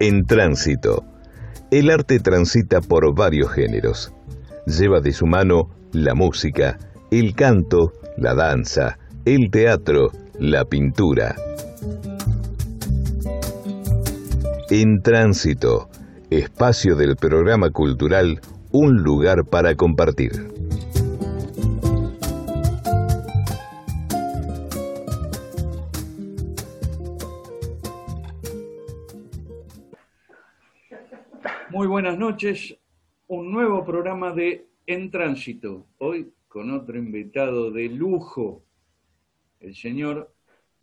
[0.00, 1.04] En tránsito,
[1.70, 4.12] el arte transita por varios géneros.
[4.66, 6.78] Lleva de su mano la música,
[7.10, 11.34] el canto, la danza, el teatro, la pintura.
[14.70, 15.88] En tránsito,
[16.30, 20.67] espacio del programa cultural Un lugar para compartir.
[32.28, 32.76] Noches,
[33.28, 38.62] un nuevo programa de En Tránsito, hoy con otro invitado de lujo,
[39.60, 40.30] el señor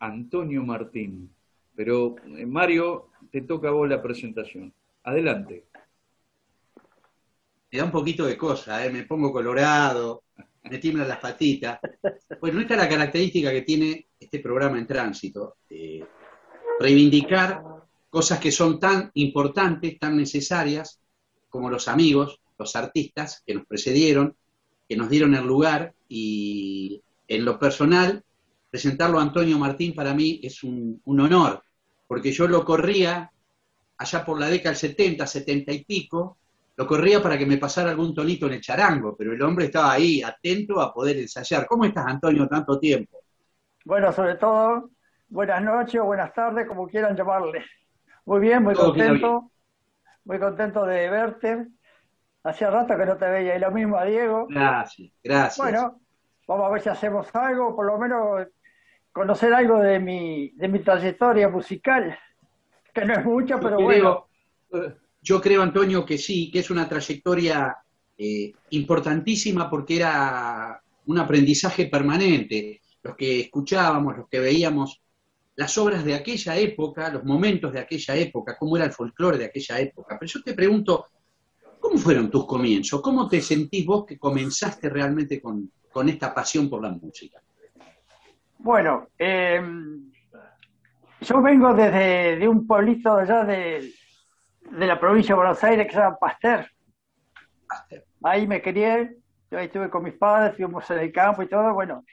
[0.00, 1.30] Antonio Martín.
[1.76, 4.74] Pero eh, Mario, te toca a vos la presentación.
[5.04, 5.66] Adelante.
[7.70, 8.90] Me da un poquito de cosa, ¿eh?
[8.90, 10.24] me pongo colorado,
[10.64, 11.78] me tiemblan las patitas.
[12.40, 15.58] Bueno, esta es la característica que tiene este programa en tránsito.
[15.70, 16.04] eh,
[16.80, 17.62] reivindicar
[18.10, 21.00] cosas que son tan importantes, tan necesarias,
[21.56, 24.36] como los amigos, los artistas que nos precedieron,
[24.86, 28.22] que nos dieron el lugar y en lo personal,
[28.70, 31.62] presentarlo a Antonio Martín para mí es un, un honor,
[32.06, 33.30] porque yo lo corría
[33.96, 36.36] allá por la década del 70, 70 y pico,
[36.76, 39.92] lo corría para que me pasara algún tonito en el charango, pero el hombre estaba
[39.92, 41.66] ahí, atento a poder ensayar.
[41.66, 43.20] ¿Cómo estás, Antonio, tanto tiempo?
[43.86, 44.90] Bueno, sobre todo,
[45.28, 47.64] buenas noches o buenas tardes, como quieran llamarle.
[48.26, 49.50] Muy bien, muy Todo contento.
[50.26, 51.66] Muy contento de verte.
[52.44, 53.56] Hacía rato que no te veía.
[53.56, 54.46] Y lo mismo a Diego.
[54.48, 55.56] Gracias, gracias.
[55.58, 56.00] Bueno,
[56.46, 58.46] vamos a ver si hacemos algo, por lo menos
[59.12, 62.16] conocer algo de mi, de mi trayectoria musical,
[62.92, 64.26] que no es mucha, pero creo- bueno.
[64.72, 67.76] Eh, Yo creo, Antonio, que sí, que es una trayectoria
[68.18, 72.80] eh, importantísima porque era un aprendizaje permanente.
[73.02, 75.00] Los que escuchábamos, los que veíamos
[75.56, 79.46] las obras de aquella época, los momentos de aquella época, cómo era el folclore de
[79.46, 80.16] aquella época.
[80.18, 81.06] Pero yo te pregunto,
[81.80, 83.00] ¿cómo fueron tus comienzos?
[83.00, 87.40] ¿Cómo te sentís vos que comenzaste realmente con, con esta pasión por la música?
[88.58, 89.62] Bueno, eh,
[91.20, 93.92] yo vengo desde de un pueblito allá de,
[94.70, 96.66] de la provincia de Buenos Aires que se llama Pasteur.
[98.22, 99.16] Ahí me crié,
[99.50, 102.04] yo ahí estuve con mis padres, fuimos en el campo y todo, bueno.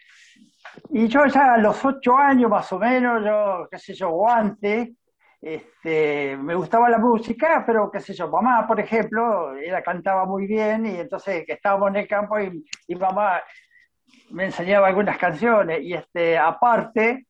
[0.90, 4.96] Y yo ya a los ocho años más o menos, yo, qué sé yo, guante,
[5.42, 10.48] este, me gustaba la música, pero qué sé yo, mamá, por ejemplo, ella cantaba muy
[10.48, 13.42] bien y entonces que estábamos en el campo y, y mamá
[14.32, 17.28] me enseñaba algunas canciones y este, aparte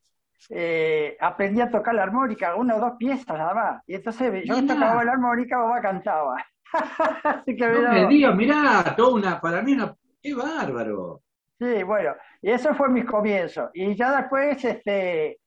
[0.50, 3.84] eh, aprendí a tocar la armónica, una o dos piezas nada más.
[3.88, 4.74] Y entonces yo Mirá.
[4.74, 6.46] tocaba la armónica, mamá cantaba.
[7.24, 11.22] Así que No mira, me mirá, toda una, para mí una, qué bárbaro.
[11.60, 13.70] Sí, bueno, y eso fue mis comienzos.
[13.74, 15.40] Y ya después, este,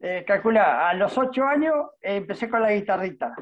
[0.00, 0.24] eh,
[0.58, 3.34] a los ocho años eh, empecé con la guitarrita.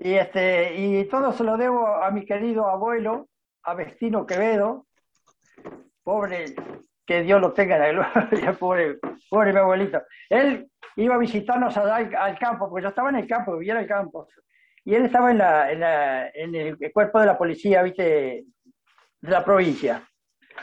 [0.00, 3.28] Y, este, y todo se lo debo a mi querido abuelo,
[3.64, 4.86] a Vestino Quevedo,
[6.02, 6.54] pobre,
[7.06, 10.02] que Dios lo tenga en la gloria, pobre, pobre mi abuelito.
[10.30, 13.80] Él iba a visitarnos al, al campo, porque yo estaba en el campo, vivía en
[13.80, 14.28] el campo.
[14.84, 18.02] Y él estaba en, la, en, la- en el cuerpo de la policía, viste,
[19.20, 20.02] de la provincia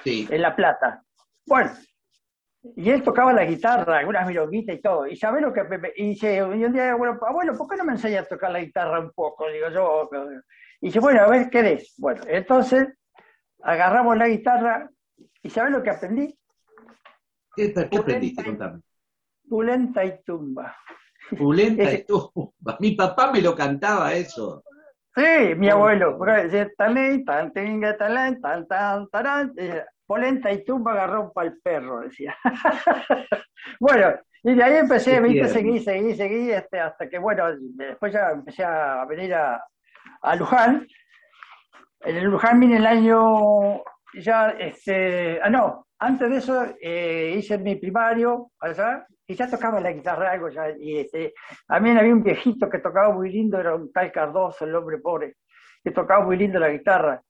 [0.04, 0.28] Sí.
[0.30, 1.04] en La Plata.
[1.46, 1.72] Bueno,
[2.76, 5.08] y él tocaba la guitarra, algunas milonguitas y todo.
[5.08, 5.62] Y sabés lo que
[5.96, 8.62] y dice, y un día, bueno, abuelo, ¿por qué no me enseñas a tocar la
[8.62, 9.48] guitarra un poco?
[9.50, 10.10] Digo yo.
[10.82, 11.94] Y dice, bueno, a ver, ¿qué es?
[11.98, 12.88] Bueno, entonces
[13.62, 14.90] agarramos la guitarra
[15.42, 16.38] y ¿sabés lo que aprendí?
[17.56, 18.44] ¿Qué, qué aprendiste?
[18.44, 18.82] Contame.
[19.48, 20.76] Pulenta y tumba.
[21.38, 22.78] Pulenta y tumba.
[22.80, 24.64] Mi papá me lo cantaba eso.
[25.16, 31.48] Sí, mi abuelo, porque decía, talén, tan, tan, tarán, decía, polenta y tumba agarró para
[31.48, 32.36] el perro, decía.
[33.80, 38.31] bueno, y de ahí empecé, viste, seguí, seguí, seguí, este, hasta que, bueno, después ya
[38.31, 39.64] empecé a venir a,
[40.22, 40.86] a Luján.
[42.02, 43.82] En el Luján vine el año,
[44.16, 49.79] ya, este, ah, no, antes de eso eh, hice mi primario allá y ya tocaba
[49.79, 51.34] la guitarra algo ya, y este,
[51.67, 55.38] también había un viejito que tocaba muy lindo, era un tal Cardoso, el hombre pobre,
[55.84, 57.22] que tocaba muy lindo la guitarra.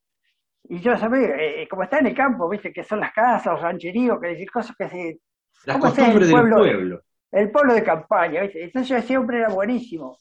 [0.68, 3.62] Y yo sabía, eh, como está en el campo, viste, que son las casas, los
[3.62, 5.20] rancheríos, que decir cosas que se,
[5.66, 6.58] Las ¿Cómo es el costumbres del pueblo?
[6.58, 7.02] pueblo.
[7.32, 8.64] el pueblo de campaña, ¿viste?
[8.64, 10.18] Entonces yo siempre era buenísimo.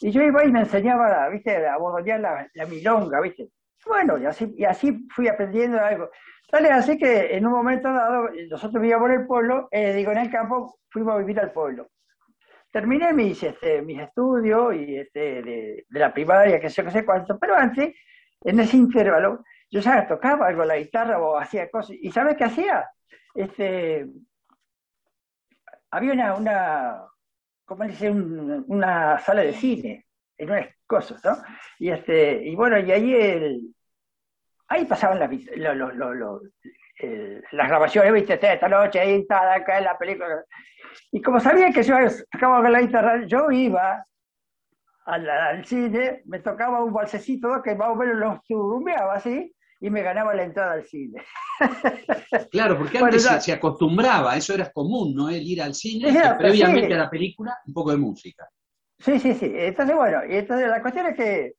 [0.00, 1.66] Y yo iba y me enseñaba, ¿viste?
[1.66, 3.48] A bordonear la, la milonga, ¿viste?
[3.86, 6.10] Bueno, y así, y así fui aprendiendo algo.
[6.50, 10.12] Tal es así que en un momento dado, nosotros vivíamos en el pueblo, eh, digo,
[10.12, 11.88] en el campo, fuimos a vivir al pueblo.
[12.70, 17.04] Terminé mis, este, mis estudios y este, de, de la primaria, que sé, que sé
[17.04, 17.94] cuánto, pero antes,
[18.40, 21.96] en ese intervalo, yo ya tocaba algo la guitarra o hacía cosas.
[22.00, 22.88] ¿Y sabes qué hacía?
[23.34, 24.06] Este,
[25.90, 27.04] había una, una,
[27.64, 30.03] como dice, una sala de cine,
[30.38, 31.36] en unas cosas, ¿no?
[31.78, 33.74] Y, este, y bueno, y ahí, el,
[34.68, 35.30] ahí pasaban las,
[37.52, 40.44] las grabaciones, viste, esta noche, ahí está, acá en la película.
[41.10, 41.96] Y como sabía que yo
[42.30, 44.04] tocaba con la guitarra, yo iba
[45.06, 50.02] al, cine, me tocaba un balsecito que más o menos lo churrumeaba así, y me
[50.02, 51.22] ganaba la entrada al cine.
[52.50, 55.28] Claro, porque antes se, acostumbraba, eso era común, ¿no?
[55.28, 58.48] El ir al cine, previamente a la película, un poco de música.
[58.98, 59.52] Sí, sí, sí.
[59.54, 61.54] Entonces, bueno, y entonces la cuestión es que,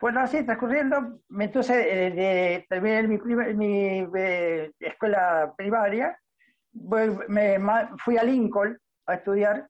[0.00, 3.18] bueno, así transcurriendo, entonces eh, terminé mi,
[3.54, 6.18] mi eh, escuela primaria,
[7.28, 7.58] me,
[7.98, 9.66] fui a Lincoln a estudiar,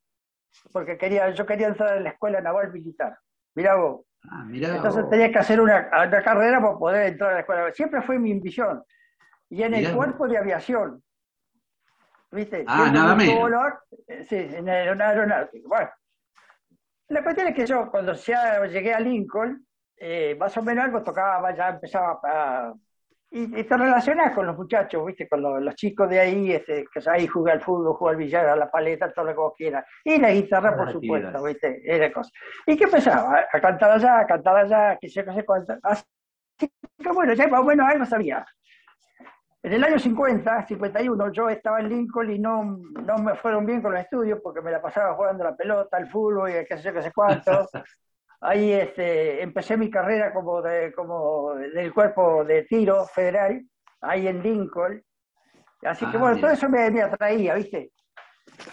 [0.72, 3.18] porque quería, yo quería entrar en la escuela naval militar.
[3.54, 7.72] Mirá vos, Ah, Entonces tenía que hacer una, carrera para poder entrar a la escuela.
[7.72, 8.82] Siempre fue mi ambición.
[9.48, 11.02] Y en el cuerpo de aviación.
[12.30, 12.64] ¿Viste?
[12.66, 13.50] Ah, nada menos.
[14.28, 15.68] sí, en aeronáutico.
[15.68, 15.88] Bueno,
[17.08, 19.66] la cuestión es que yo cuando ya llegué a Lincoln,
[19.96, 22.74] eh, más o menos algo tocaba, ya empezaba a
[23.30, 25.28] y, te relacionas con los muchachos, ¿viste?
[25.28, 28.56] Con los, chicos de ahí, este, que ahí juega al fútbol, juega al billar, a
[28.56, 29.84] la paleta, todo lo que vos quieras.
[30.02, 31.82] Y la guitarra, por supuesto, ¿viste?
[31.84, 32.30] Era cosa.
[32.66, 33.46] ¿Y qué empezaba?
[33.52, 35.74] A cantar allá, a cantar allá, qué sé, qué sé cuánto.
[35.82, 36.04] Así
[36.58, 38.46] que bueno, ya más o menos algo sabía.
[39.62, 42.62] En el año 50, 51, yo estaba en Lincoln y no,
[43.04, 46.08] no me fueron bien con los estudios porque me la pasaba jugando la pelota, el
[46.08, 47.68] fútbol y qué sé, qué sé cuánto.
[48.40, 53.60] Ahí este, empecé mi carrera como, de, como del cuerpo de tiro federal,
[54.00, 55.02] ahí en Lincoln.
[55.82, 57.90] Así que ah, bueno, todo eso me, me, atraía, ¿viste?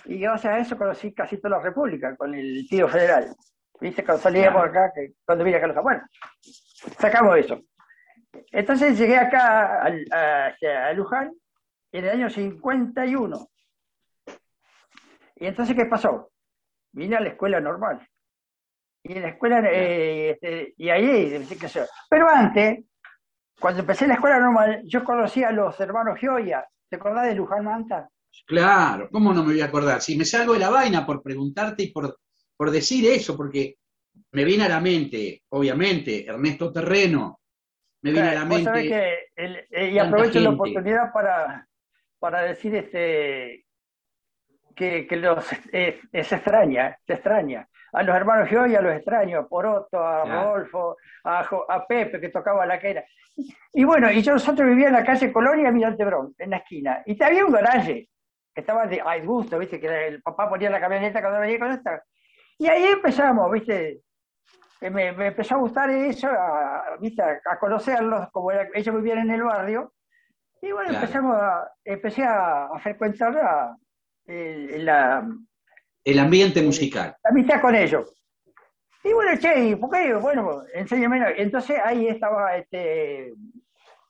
[0.06, 3.36] Y gracias a eso conocí casi toda la República con el tiro federal.
[3.82, 4.06] ¿Viste?
[4.06, 6.04] Cuando salíamos acá, que, cuando vine acá, bueno,
[7.00, 7.60] sacamos eso.
[8.52, 11.32] Entonces llegué acá a, a, a Luján
[11.92, 13.50] en el año 51.
[15.38, 16.32] Y entonces, ¿qué pasó?
[16.92, 18.08] Vine a la escuela normal.
[19.04, 22.86] Y en la escuela, eh, este, y ahí, qué sé Pero antes,
[23.60, 26.66] cuando empecé la escuela normal, yo conocía a los hermanos Gioia.
[26.90, 28.10] ¿Te acordás de Luján Manta?
[28.46, 30.02] Claro, ¿cómo no me voy a acordar?
[30.02, 32.18] Si me salgo de la vaina por preguntarte y por,
[32.58, 33.78] por decir eso, porque
[34.32, 37.42] me viene a la mente, obviamente, Ernesto Terreno,
[38.06, 38.72] me viene a la mente.
[38.72, 41.68] Que eh, y aprovecho la oportunidad para,
[42.20, 43.66] para decir este
[44.76, 49.48] que, que los, eh, se extraña, se extraña a los hermanos Gioia los extraño, a
[49.48, 53.06] Poroto, a Rodolfo, a, Pepe que tocaba la quera.
[53.74, 57.02] Y bueno, y yo nosotros vivíamos en la calle Colonia Mirante Brón, en la esquina.
[57.06, 58.10] Y había un garaje
[58.54, 61.72] que estaba de ay, gusto, viste, que el papá ponía la camioneta cuando venía con
[61.72, 62.04] esta.
[62.58, 64.02] Y ahí empezamos, viste,
[64.82, 66.98] me, empezó a gustar eso, a,
[67.46, 69.94] a, conocerlos, como ellos vivían en el barrio.
[70.62, 73.78] Y bueno, empezamos a, empecé a, frecuentar la,
[74.26, 75.28] la,
[76.04, 77.16] el ambiente musical.
[77.24, 78.16] La amistad con ellos.
[79.04, 80.14] Y bueno, che, ¿por qué?
[80.16, 81.34] Bueno, enséñame.
[81.38, 83.34] Entonces ahí estaba este,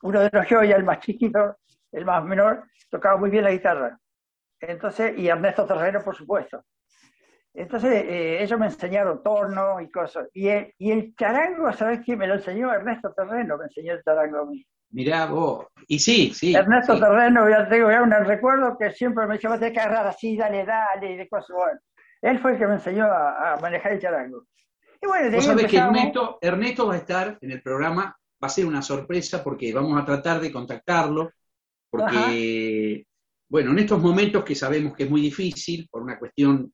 [0.01, 1.57] uno de los joyas, el más chiquito,
[1.91, 3.99] el más menor, tocaba muy bien la guitarra.
[4.59, 6.63] Entonces, y Ernesto Terreno, por supuesto.
[7.57, 10.27] Entonces, eh, ellos me enseñaron torno y cosas.
[10.33, 12.73] Y el, y el charango, ¿sabes quién me lo enseñó?
[12.73, 14.65] Ernesto Terreno me enseñó el charango a mí.
[14.91, 15.67] Mirá vos.
[15.87, 16.53] Y sí, sí.
[16.53, 20.07] Ernesto Terreno, ya tengo ya un recuerdo que siempre me decía, vas a que agarrar
[20.07, 21.55] así, dale, dale, y de cosas.
[21.55, 21.79] Bueno,
[22.21, 24.45] él fue el que me enseñó a, manejar el charango.
[25.01, 28.49] Y bueno, Vos sabés que Ernesto, Ernesto va a estar en el programa, va a
[28.49, 31.31] ser una sorpresa porque vamos a tratar de contactarlo,
[31.89, 33.05] porque,
[33.47, 36.73] bueno, en estos momentos que sabemos que es muy difícil, por una cuestión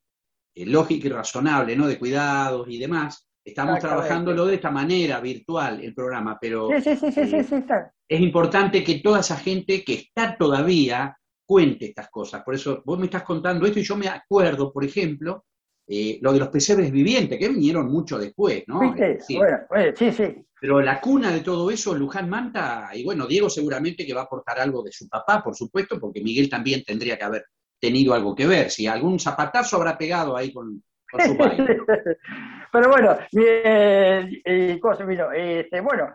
[0.53, 1.87] eh, lógica y razonable, ¿no?
[1.87, 7.11] De cuidados y demás, estamos trabajándolo de esta manera, virtual, el programa, pero sí, sí,
[7.11, 7.65] sí, eh,
[8.07, 12.43] es importante que toda esa gente que está todavía cuente estas cosas.
[12.43, 15.45] Por eso vos me estás contando esto y yo me acuerdo, por ejemplo,
[15.87, 18.79] eh, lo de los pesebres vivientes, que vinieron mucho después, ¿no?
[19.19, 19.57] Sí, bueno,
[19.95, 20.45] sí, sí.
[20.59, 24.25] Pero la cuna de todo eso, Luján Manta, y bueno, Diego seguramente que va a
[24.25, 27.45] aportar algo de su papá, por supuesto, porque Miguel también tendría que haber
[27.81, 28.69] tenido algo que ver.
[28.69, 30.81] Si algún zapatazo habrá pegado ahí con,
[31.25, 31.77] su padre.
[32.71, 36.09] Pero bueno, eh, eh, cosa, este, bueno,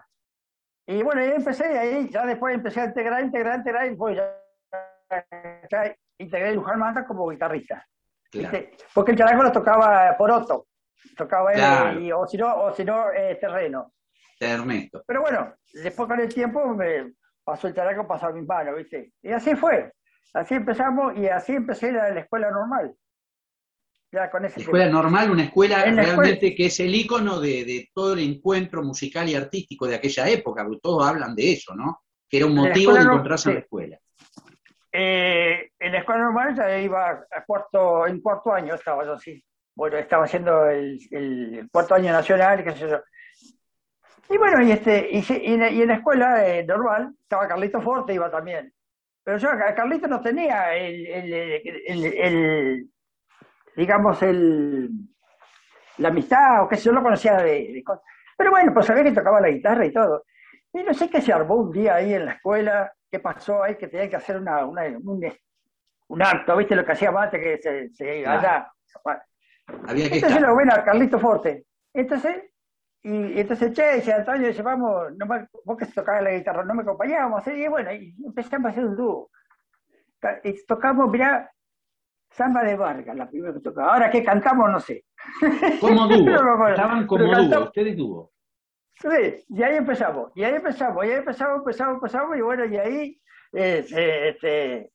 [0.86, 4.16] y bueno, ahí empecé, ahí ya después empecé a integrar, integrar, integrar, y pues
[5.70, 7.86] ya integré Luján Manta como guitarrista.
[8.94, 10.66] Porque el charango lo tocaba por otro,
[11.16, 13.92] tocaba él, o si no, o si no eh, terreno.
[14.38, 15.02] Ernesto.
[15.06, 19.12] Pero bueno, después con el tiempo me pasó el charango, pasó a mis manos, ¿viste?
[19.22, 19.92] Y así fue.
[20.34, 22.94] Así empezamos y así empecé la, la escuela normal.
[24.12, 28.12] Ya con ese escuela normal, una escuela realmente que es el icono de, de, todo
[28.12, 32.02] el encuentro musical y artístico de aquella época, porque todos hablan de eso, ¿no?
[32.28, 33.98] Que era un motivo de encontrarse en la escuela
[34.98, 39.44] eh, en la escuela normal ya iba a cuarto, en cuarto año estaba yo así.
[39.74, 43.02] Bueno, estaba haciendo el, cuarto año nacional, qué sé yo.
[44.30, 48.72] Y bueno, y, este, y, en la escuela eh, normal estaba Carlito Forte, iba también.
[49.26, 51.02] Pero yo, Carlito no tenía el,
[53.74, 54.88] digamos, el,
[55.98, 58.04] la amistad, o qué sé yo, lo conocía de, cosas.
[58.38, 60.22] Pero bueno, pues sabía que tocaba la guitarra y todo.
[60.72, 63.74] Y no sé qué se armó un día ahí en la escuela, qué pasó ahí,
[63.74, 64.84] que tenía que hacer una, una
[66.06, 68.70] un, acto, ¿viste lo que hacía antes que se, se allá?
[69.88, 71.64] Había que entonces lo ven a Carlito Forte.
[71.92, 72.44] Entonces,
[73.08, 75.26] y, entonces, che, dice Antonio, dice, vamos, no
[75.64, 77.46] vos que tocabas la guitarra, no me acompañábamos.
[77.46, 79.30] Y bueno, y empezamos a hacer un dúo.
[80.42, 81.48] Y tocamos, mirá,
[82.30, 83.92] Samba de Vargas, la primera que tocaba.
[83.92, 85.04] Ahora que cantamos, no sé.
[85.80, 86.68] Como dúo.
[86.68, 88.32] Estaban como dúo, ustedes dúo.
[88.94, 92.76] Sí, y ahí empezamos, y ahí empezamos, y ahí empezamos, empezamos, empezamos, y bueno, y
[92.78, 93.20] ahí
[93.52, 94.90] este, este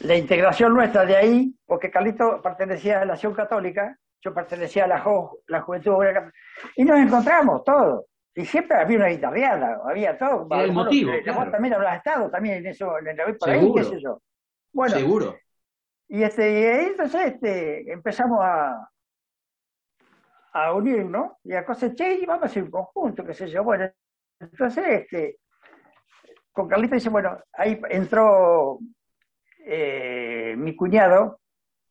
[0.00, 4.88] la integración nuestra de ahí, porque Carlito pertenecía a la Acción Católica, yo pertenecía a
[4.88, 5.04] la,
[5.48, 6.32] la Juventud Obrera
[6.76, 8.06] y nos encontramos todos.
[8.34, 10.48] Y siempre había una guitarreada, había todo.
[10.58, 11.12] el motivo,
[11.50, 14.22] también habrá estado también en eso, en el por ahí, qué sé yo.
[14.72, 15.36] Bueno, Seguro.
[16.08, 18.90] Y, este, y ahí entonces este, empezamos a,
[20.52, 23.64] a unirnos y a cosechar y vamos a hacer un conjunto, qué sé yo.
[23.64, 23.90] Bueno,
[24.38, 25.38] entonces este,
[26.52, 28.78] con Carlita dice, bueno, ahí entró
[29.64, 31.40] eh, mi cuñado,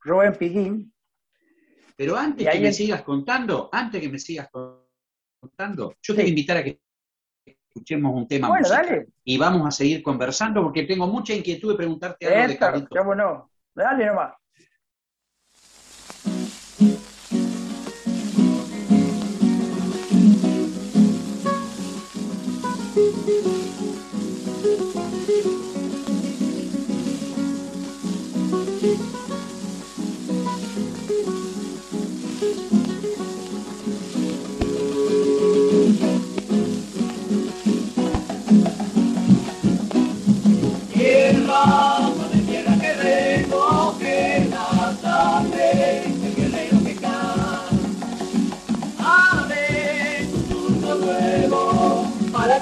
[0.01, 0.93] Rubén Piguín.
[1.95, 4.49] Pero antes que me sigas contando, antes que me sigas
[5.39, 6.79] contando, yo te voy a invitar a que
[7.45, 9.07] escuchemos un tema bueno, dale.
[9.23, 12.95] y vamos a seguir conversando porque tengo mucha inquietud de preguntarte algo de Carlito.
[12.95, 13.49] ¿Cómo no?
[13.73, 14.33] Dale nomás.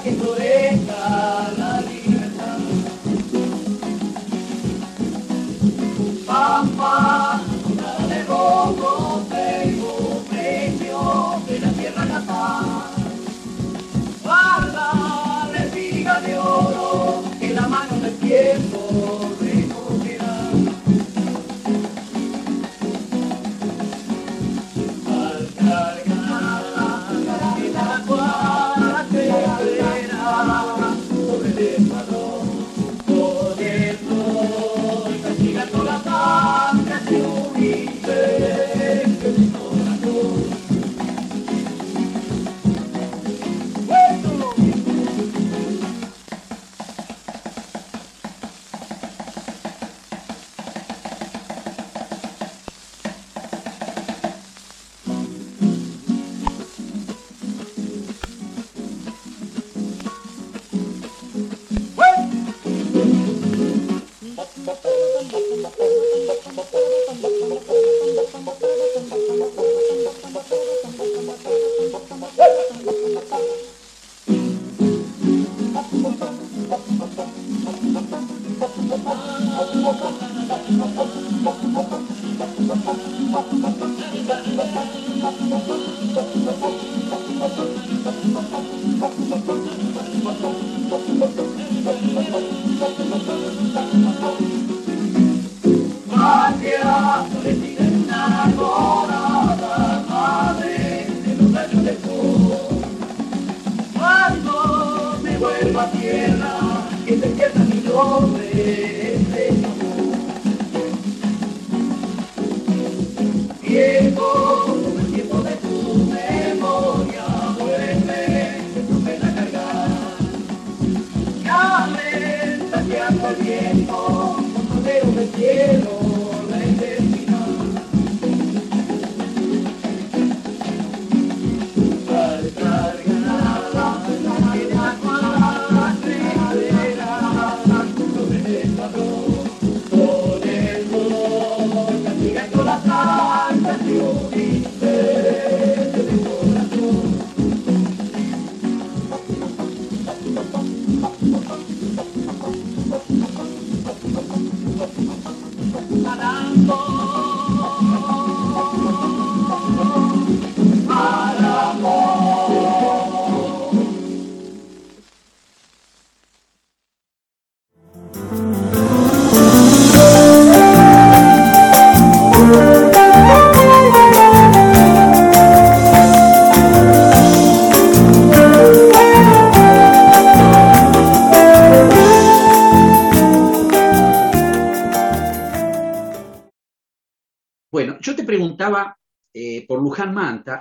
[0.02, 0.89] que floresça.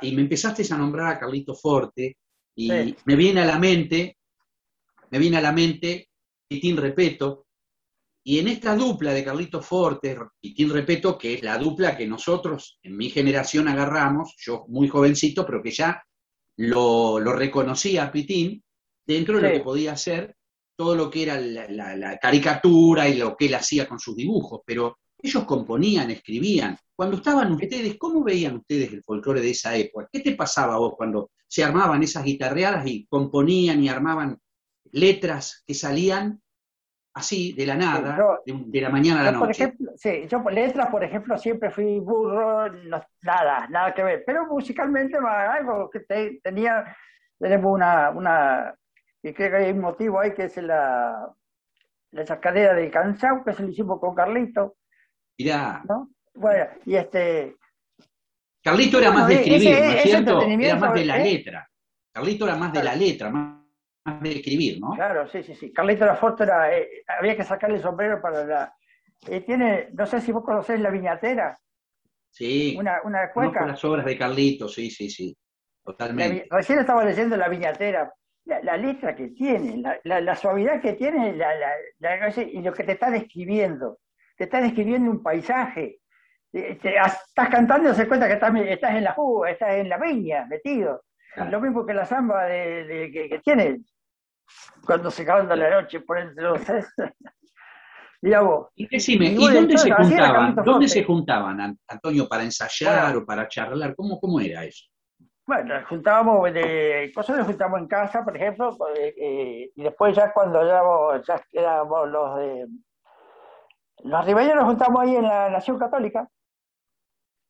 [0.02, 2.18] Y me empezaste a nombrar a Carlito Forte
[2.56, 4.18] y me viene a la mente,
[5.12, 6.10] me viene a la mente
[6.48, 7.46] Pitín Repeto,
[8.24, 12.80] y en esta dupla de Carlito Forte Pitín Repeto, que es la dupla que nosotros
[12.84, 16.04] en mi generación agarramos, yo muy jovencito, pero que ya
[16.58, 18.64] lo, reconocía a Pitín,
[19.06, 20.36] dentro de lo que podía hacer
[20.78, 24.62] todo lo que era la, la, caricatura y lo que él hacía con sus dibujos,
[24.66, 26.78] pero ellos componían, escribían.
[26.96, 30.10] Cuando estaban ustedes, ¿cómo veían ustedes el folclore de esa época?
[30.12, 34.38] ¿Qué te pasaba vos cuando se armaban esas guitarreadas y componían y armaban
[34.92, 36.42] letras que salían
[37.14, 39.40] así, de la nada, de, la mañana a la noche?
[39.40, 42.72] Por ejemplo, sí, yo letras, por ejemplo, siempre fui burro,
[43.22, 44.24] nada, nada que ver.
[44.26, 46.02] Pero musicalmente algo que
[46.44, 46.96] tenía,
[47.38, 48.76] tenemos una, una,
[49.22, 51.34] y creo que hay un motivo ahí que es la,
[52.12, 54.76] la del Cansao, que se lo hicimos con Carlito
[55.40, 55.82] Mirá.
[55.88, 56.10] ¿No?
[56.36, 57.56] Bueno, y este.
[58.62, 60.42] Carlito era más de escribir, ¿no es cierto?
[60.42, 61.24] Era más de la ¿eh?
[61.24, 61.70] letra.
[62.12, 64.92] Carlito era más de la letra, más, de escribir, ¿no?
[64.92, 65.72] Claro, sí, sí, sí.
[65.72, 66.78] Carlito era.
[66.78, 68.74] Eh, había que sacarle el sombrero para la.
[69.28, 71.58] Eh, tiene, no sé si vos conocés la viñatera.
[72.32, 72.76] Sí.
[72.78, 73.66] Una, una cueca.
[73.66, 75.36] las obras de Carlito, sí, sí, sí.
[75.84, 76.48] Totalmente.
[76.52, 78.14] recién estaba leyendo la viñatera.
[78.46, 84.00] La, letra que tiene, la, la, suavidad que tiene y lo que te está describiendo
[84.40, 86.00] te estás describiendo un paisaje.
[86.54, 90.46] Eh, estás cantando y se cuenta que estás, en la juga, estás en la viña,
[90.46, 91.04] metido.
[91.52, 93.82] Lo mismo que la samba de, que, tiene
[94.86, 96.62] cuando se canta la noche por entre los
[98.76, 100.56] Y decime, ¿y, dónde se juntaban?
[100.56, 103.96] ¿Dónde se juntaban, Antonio, para ensayar o para charlar?
[103.96, 104.86] ¿Cómo, cómo era eso?
[105.46, 110.66] Bueno, juntábamos de nos juntamos en casa, por ejemplo, eh, eh, y después ya cuando
[110.66, 110.82] ya,
[111.26, 112.68] ya éramos los de
[114.04, 116.30] los arribeños nos juntamos ahí en la Nación Católica.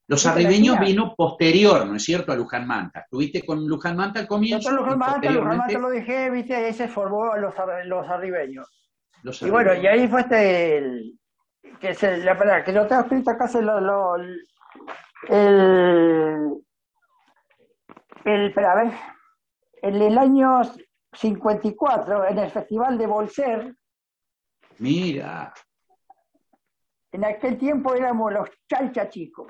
[0.07, 3.01] Los arribeños vino posterior, ¿no es cierto?, a Luján Manta.
[3.01, 4.71] ¿Estuviste con Luján Manta al comienzo?
[4.71, 7.53] Luján Manta, Luján Manta lo dejé, viste, ese formó los,
[7.85, 8.67] los arribeños.
[9.41, 11.19] y bueno, y ahí fue este, el,
[11.79, 14.43] que es el, la que yo tengo escrito acá, se lo, lo, el,
[18.25, 18.93] el, espera, a ver,
[19.83, 20.61] en el año
[21.13, 23.75] 54, en el Festival de Bolser.
[24.79, 25.53] Mira.
[27.11, 29.47] En aquel tiempo éramos los chalcha chicos.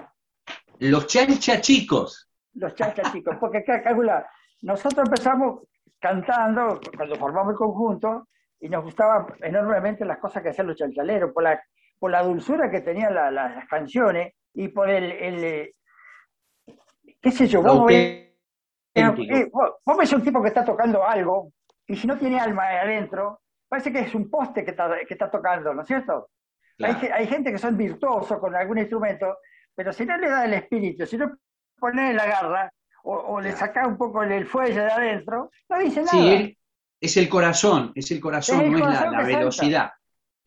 [0.79, 2.29] Los chalcha chicos.
[2.53, 4.27] Los chalcha chicos, porque calcula,
[4.61, 5.63] nosotros empezamos
[5.99, 8.27] cantando cuando formamos el conjunto
[8.59, 11.61] y nos gustaban enormemente las cosas que hacían los chalchaleros, por la,
[11.97, 15.75] por la dulzura que tenían las canciones y por el, el
[17.21, 18.33] qué sé yo, vos, ves,
[18.95, 21.51] eh, vos, ves un tipo que está tocando algo
[21.85, 25.29] y si no tiene alma adentro, parece que es un poste que está, que está
[25.29, 26.29] tocando, ¿no es cierto?
[26.79, 29.37] Hay, gente que son virtuosos con algún instrumento,
[29.75, 31.37] pero si no le da el espíritu, si no
[31.77, 32.71] pone la garra
[33.03, 36.11] o, le saca un poco el, fuelle de adentro, no dice nada.
[36.11, 36.57] Sí,
[37.01, 39.91] es el corazón, es el corazón, no es la, velocidad.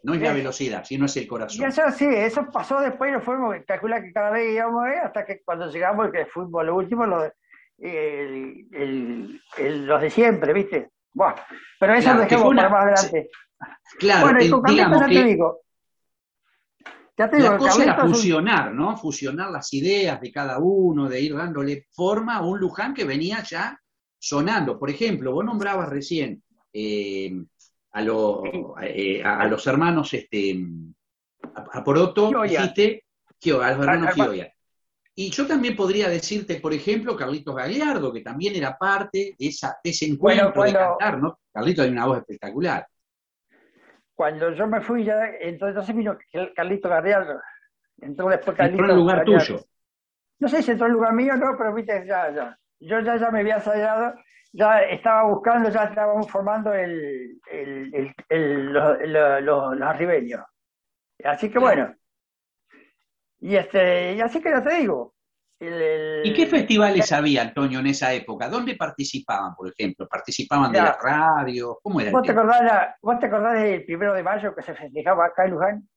[0.05, 1.63] No es, la velocidad, sino es el corazón.
[1.63, 4.99] Y eso sí, eso pasó después, lo fuimos, calcular que cada vez íbamos a ver,
[4.99, 7.31] hasta que cuando llegamos, que fuimos lo último, los,
[9.59, 10.91] los de siempre, ¿viste?
[11.15, 11.37] Bueno,
[11.79, 13.31] pero eso lo dejamos para más adelante.
[13.99, 15.61] Claro, bueno, y con digamos que, te digo,
[17.17, 18.97] la cosa era fusionar, ¿no?
[18.97, 23.43] Fusionar las ideas de cada uno, de ir dándole forma a un Luján que venía
[23.43, 23.79] ya
[24.19, 24.79] sonando.
[24.79, 27.33] Por ejemplo, vos nombrabas recién eh,
[27.93, 28.03] a,
[28.83, 30.65] eh, a, los hermanos este,
[31.55, 33.05] a, Poroto, dijiste,
[33.61, 34.53] a los hermanos Gioia.
[35.15, 39.77] Y yo también podría decirte, por ejemplo, Carlitos Gagliardo, que también era parte de, esa,
[39.85, 41.41] ese encuentro de cantar, ¿no?
[41.53, 42.87] Carlitos hay una voz espectacular
[44.15, 46.17] cuando yo me fui, ya, entonces vino
[46.55, 47.41] Carlito Garrialdo.
[48.01, 48.83] Entró después Carlito.
[48.83, 49.61] Entró en lugar tuyo.
[50.39, 52.59] No sé si entró en lugar mío o no, pero viste, ya, ya.
[52.81, 54.15] Yo ya, ya me había ensayado,
[54.53, 58.99] ya estaba buscando, ya estábamos formando el, el, el, los,
[59.43, 60.45] los, arribeños.
[61.25, 61.95] Así que bueno.
[63.41, 65.15] Y este, y así que ya te digo,
[66.25, 68.49] ¿Y qué festivales había, Antonio, en esa época?
[68.49, 70.09] ¿Dónde participaban, por ejemplo?
[70.09, 71.79] ¿Participaban de la radio?
[71.81, 72.11] ¿Cómo era?
[72.11, 75.51] ¿Vos, te acordás, ¿Vos te acordás del primero de mayo que se festejaba acá en
[75.53, 75.89] Luján?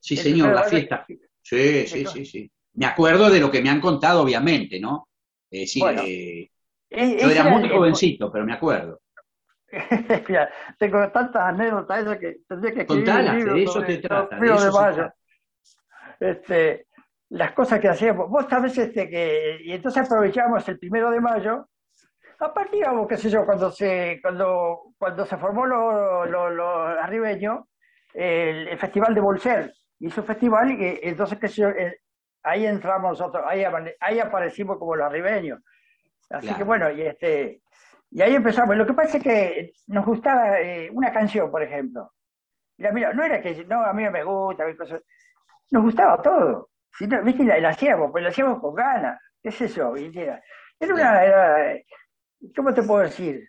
[0.00, 1.04] Sí, señor, la fiesta.
[1.40, 2.52] Sí, sí, sí, sí.
[2.74, 5.08] Me acuerdo de lo que me han contado, obviamente, ¿no?
[5.50, 9.00] Eh, eh, yo era muy jovencito, pero me acuerdo.
[10.78, 14.38] tengo tantas anécdotas esas que tendría que escribir Contalas, de eso te trata.
[14.38, 15.12] De eso de mayo.
[16.20, 16.86] Este,
[17.32, 18.28] las cosas que hacíamos.
[18.28, 19.58] Vos sabés este, que.
[19.62, 21.68] Y entonces aprovechamos el primero de mayo.
[22.38, 27.66] Aparte, digamos, qué sé yo, cuando se, cuando, cuando se formó los lo, lo, arribeños,
[28.12, 32.00] el, Festival de Bolser hizo un festival y entonces, qué sé yo, eh,
[32.42, 33.64] ahí entramos nosotros, ahí,
[34.00, 35.60] ahí aparecimos como los arribeños.
[36.28, 37.62] Así que bueno, y este
[38.10, 38.76] y ahí empezamos.
[38.76, 42.12] Lo que pasa es que nos gustaba eh, una canción, por ejemplo.
[42.76, 44.64] Mira, mira, no era que no, a mí no me gusta,
[45.70, 46.71] nos gustaba todo.
[46.98, 47.44] Si no, ¿viste?
[47.44, 49.96] La, hacíamos, pues la hacíamos con ganas, qué es eso?
[49.96, 50.42] Era,
[50.78, 51.78] era una, era,
[52.54, 53.48] ¿cómo te puedo decir?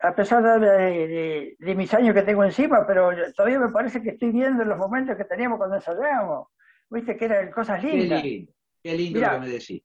[0.00, 4.32] A pesar de, de, mis años que tengo encima, pero todavía me parece que estoy
[4.32, 6.48] viendo los momentos que teníamos cuando ensayábamos.
[6.90, 8.20] Viste que eran cosas lindas.
[8.20, 8.52] Qué lindo,
[8.82, 9.82] qué lindo lo que me decís.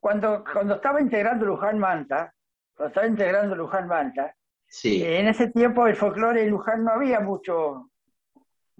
[0.00, 2.34] Cuando, cuando estaba integrando Luján Manta,
[2.74, 4.34] cuando estaba integrando Luján Manta,
[4.66, 5.04] sí.
[5.04, 7.91] en ese tiempo el folclore de Luján no había mucho,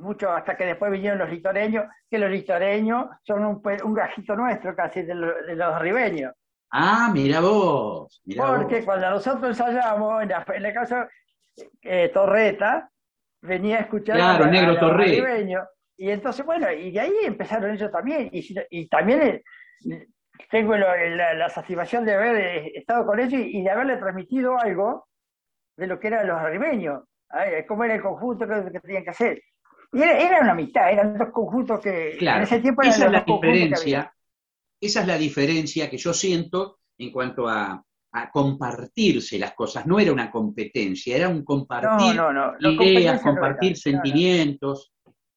[0.02, 4.74] mucho hasta que después vinieron los litoreños, que los litoreños son un, un gajito nuestro
[4.74, 6.32] casi de, los ribeños.
[6.70, 8.22] Ah, mira vos.
[8.36, 11.08] Porque cuando nosotros ensayamos, en la, en la casa
[11.82, 12.90] eh, Torreta,
[13.42, 15.66] venía a escuchar claro, a, negro a los ribeños.
[15.96, 18.30] Y entonces, bueno, y de ahí empezaron ellos también.
[18.32, 19.42] Y, y también
[20.50, 25.06] tengo la, satisfacción de haber eh, estado con ellos y de haberle transmitido algo
[25.76, 27.02] de lo que eran los ribeños,
[27.66, 29.42] cómo era el conjunto que, tenían que hacer.
[29.92, 33.24] Y era, una mitad, eran dos conjuntos que en ese tiempo eran esa es la
[33.24, 34.14] diferencia.
[34.80, 37.84] Esa es la diferencia que yo siento en cuanto a,
[38.30, 39.86] compartirse las cosas.
[39.86, 42.20] No era una competencia, era un compartir
[42.60, 44.92] ideas, compartir sentimientos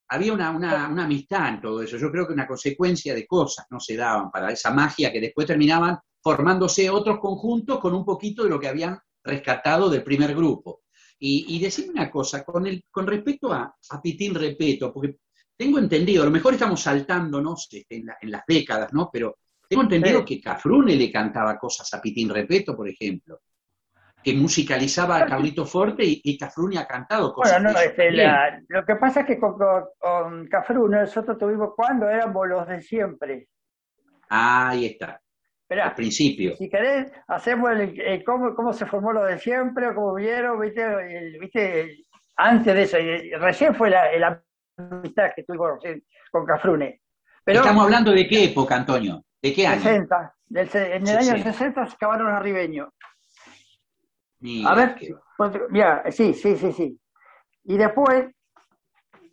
[0.09, 1.97] había una, una, una, amistad en todo eso.
[1.97, 5.47] Yo creo que una consecuencia de cosas no se daban para esa magia que después
[5.47, 10.81] terminaban formándose otros conjuntos con un poquito de lo que habían rescatado del primer grupo.
[11.17, 15.17] Y, y una cosa, con, el, con respecto a, a Pitín Repeto, porque
[15.55, 19.09] tengo entendido, a lo mejor estamos saltándonos en, en las décadas, ¿no?
[19.11, 23.39] Pero tengo entendido que Cafrune le cantaba cosas a Pitín Repeto, por ejemplo
[24.25, 27.61] que musicalizaba a Carlito Forte y, y Cafrune ha cantado cosas.
[27.61, 28.09] Bueno, no, este,
[28.69, 33.47] lo que pasa es que con, con, Cafrune nosotros tuvimos cuando éramos los de siempre.
[34.27, 35.21] ahí está.
[35.69, 36.55] Al principio.
[36.55, 42.05] Si querés, hacemos el, cómo, cómo, se formó lo de siempre, cómo vieron, viste, viste
[42.35, 42.97] antes de eso.
[43.39, 44.43] Recién fue la, la
[44.77, 45.79] amistad que tuvimos
[46.31, 47.01] con Cafrune.
[47.43, 49.23] Pero, ¿Estamos hablando de qué época, Antonio?
[49.41, 49.81] ¿De qué año?
[49.81, 50.35] 60.
[50.49, 52.89] en el año 60 se acabaron los ribeños
[54.65, 54.95] a ver,
[55.69, 56.99] mira, sí, sí, sí, sí.
[57.63, 58.27] Y después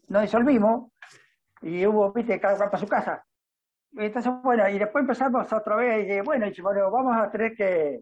[0.09, 0.91] nos disolvimos
[1.61, 3.25] y hubo, viste, cada cual para su casa.
[3.97, 8.01] Entonces, bueno, y después empezamos otra vez, y bueno, y bueno, vamos a tener que,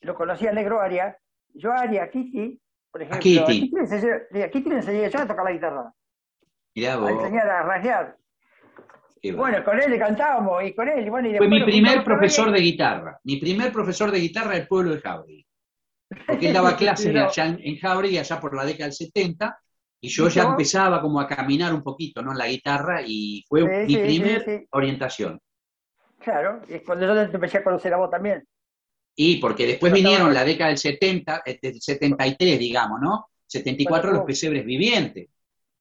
[0.00, 1.16] lo conocía el negro Aria,
[1.54, 5.92] yo Aria, Kiki, por ejemplo, Kiki le enseñé yo a tocar la guitarra.
[6.74, 7.08] Mirá vos.
[7.08, 8.16] A enseñar a rasguear.
[9.34, 11.10] Bueno, con él le cantábamos y con él.
[11.10, 13.18] bueno, y Fue mi primer profesor de guitarra.
[13.24, 15.46] Mi primer profesor de guitarra del pueblo de Jauregui.
[16.26, 19.58] Porque él daba clases allá en, Jauregui, allá por la década del 70,
[20.00, 22.32] y yo ya empezaba como a caminar un poquito ¿no?
[22.32, 25.40] en la guitarra y fue mi primer orientación.
[26.18, 28.44] Claro, y cuando yo te empecé a conocer a vos también.
[29.14, 33.30] Y porque después vinieron la década del 70, eh, del 73, digamos, ¿no?
[33.46, 35.28] 74 los pesebres vivientes.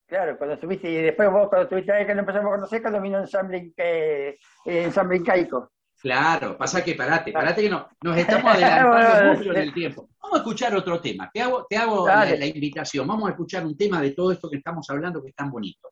[0.06, 3.20] Claro, cuando estuviste, y después vos cuando estuviste ahí, cuando empezamos a conocer, cuando vino
[3.20, 5.72] ensamble, eh, ensamble incaico.
[6.06, 10.08] Claro, pasa que parate, parate que no, nos estamos adelantando mucho en el tiempo.
[10.22, 13.66] Vamos a escuchar otro tema, te hago, te hago la, la, invitación, vamos a escuchar
[13.66, 15.90] un tema de todo esto que estamos hablando que es tan bonito.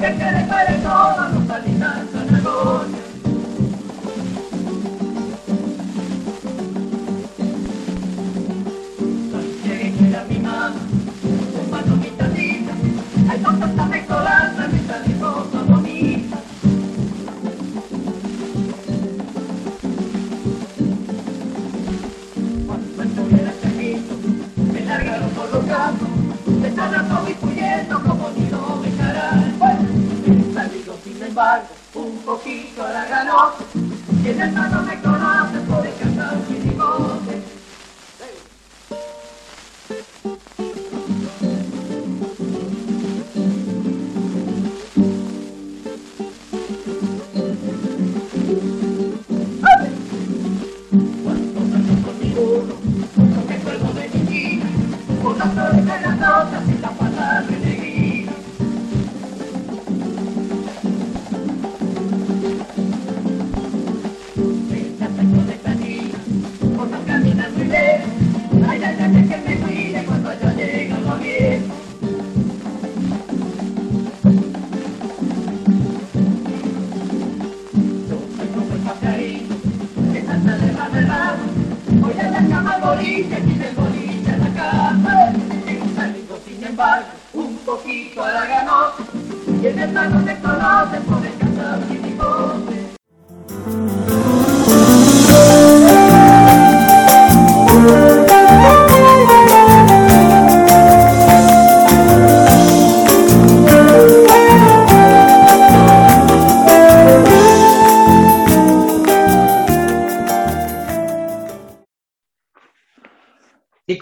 [0.00, 1.37] Que le pare toda los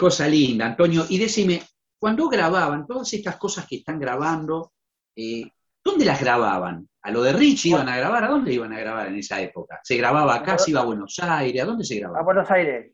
[0.07, 1.03] cosa linda, Antonio.
[1.09, 1.61] Y decime,
[1.99, 4.71] cuando grababan todas estas cosas que están grabando,
[5.15, 5.43] eh,
[5.83, 6.87] ¿dónde las grababan?
[7.01, 8.23] ¿A lo de Rich iban a grabar?
[8.23, 9.79] ¿A dónde iban a grabar en esa época?
[9.83, 10.57] ¿Se grababa acá?
[10.57, 11.61] ¿Se iba a Buenos Aires?
[11.61, 12.23] ¿A dónde se A grababa?
[12.23, 12.91] Buenos Aires.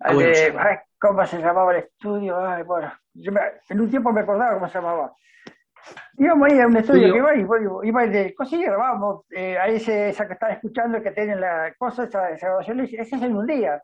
[0.00, 0.54] A Buenos Aires.
[0.58, 2.38] ay, ¿Cómo se llamaba el estudio?
[2.46, 5.12] Ay, bueno, yo me- en un tiempo me acordaba cómo se llamaba.
[6.16, 7.12] Íbamos ahí a un estudio Estudio.
[7.12, 9.24] que iba y iba, iba de cosas y grabábamos.
[9.30, 12.96] Eh, ahí ese, esa que están escuchando que tienen la cosa, esa, esa grabación, ese
[13.00, 13.82] es en un día.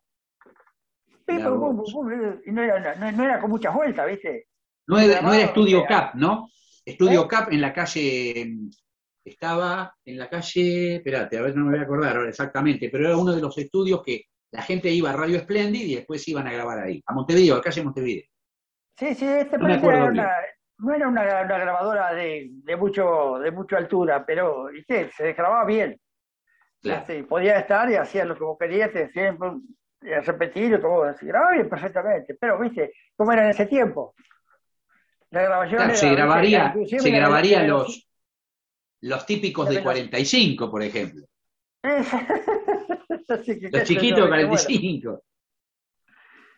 [1.38, 2.12] Pum, pum,
[2.45, 4.49] y no era, no, no era con muchas vueltas, ¿viste?
[4.87, 6.49] No era, no era Estudio Cap, ¿no?
[6.85, 7.29] Estudio ¿eh?
[7.29, 8.57] Cap en la calle,
[9.25, 13.07] estaba en la calle, espérate, a ver, no me voy a acordar ahora exactamente, pero
[13.07, 16.47] era uno de los estudios que la gente iba a Radio Splendid y después iban
[16.47, 18.25] a grabar ahí, a Montevideo, a calle Montevideo.
[18.99, 20.31] Sí, sí, este No parece era una,
[20.79, 25.11] no era una, una grabadora de, de mucho de mucha altura, pero ¿viste?
[25.16, 25.99] se grababa bien.
[26.83, 27.01] Claro.
[27.01, 29.51] Este, podía estar y hacía lo que vos querías, siempre
[30.00, 34.14] repetir y como se grababa bien perfectamente, pero viste cómo era en ese tiempo.
[35.30, 38.08] La grabación Claro, era, se grabaría, se grabaría los,
[39.02, 41.24] los típicos de veloc- 45, por ejemplo.
[43.28, 43.42] Los
[43.84, 44.48] chiquitos de bueno.
[44.48, 45.22] 45.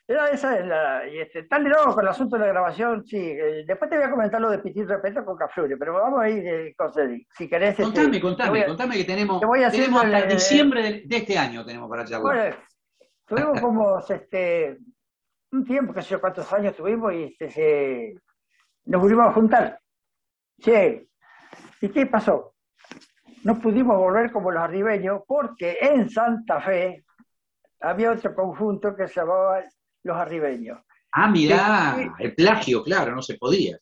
[0.09, 3.05] Era esa es la, y este, tan de loco con el asunto de la grabación,
[3.05, 3.17] sí.
[3.19, 6.29] eh, después te voy a comentar lo de Pitín Repente con Caflure, pero vamos a
[6.29, 6.93] ir eh, con.
[6.93, 7.71] Si querés.
[7.71, 11.39] este, Contame, contame, a- contame que tenemos, te tenemos hasta el- diciembre de, de este
[11.39, 12.23] año tenemos para charlar.
[12.23, 12.57] Bueno,
[13.35, 14.79] tuvimos como este,
[15.53, 18.15] un tiempo, qué sé yo cuántos años tuvimos, y este, se-
[18.87, 19.79] nos volvimos a juntar.
[20.59, 21.09] Sí.
[21.81, 22.55] ¿Y qué pasó?
[23.45, 27.05] No pudimos volver como los arribeños porque en Santa Fe
[27.81, 29.61] había otro conjunto que se llamaba
[30.05, 30.79] Los Arribeños.
[31.11, 32.09] Ah, mirá, Sí.
[32.21, 33.77] el plagio, claro, no se podía.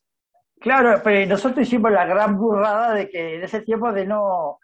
[0.59, 4.57] Claro, pero nosotros hicimos la gran burrada de que en ese tiempo de no,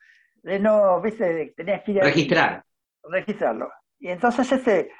[0.43, 2.63] de no, viste, tenías que ir a Registrar.
[3.03, 3.71] registrarlo.
[3.99, 4.91] Y entonces, este,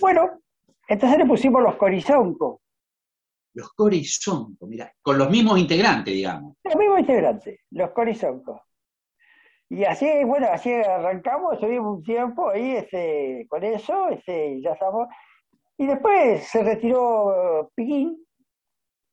[0.00, 0.40] bueno,
[0.88, 2.60] entonces le pusimos los corizoncos,
[3.54, 6.54] Los corizoncos, mirá, con los mismos integrantes, digamos.
[6.62, 8.60] los mismos integrantes, los corizoncos.
[9.68, 15.08] Y así, bueno, así arrancamos, estuvimos un tiempo ahí este, con eso, este, ya estamos.
[15.76, 18.24] Y después se retiró Piquín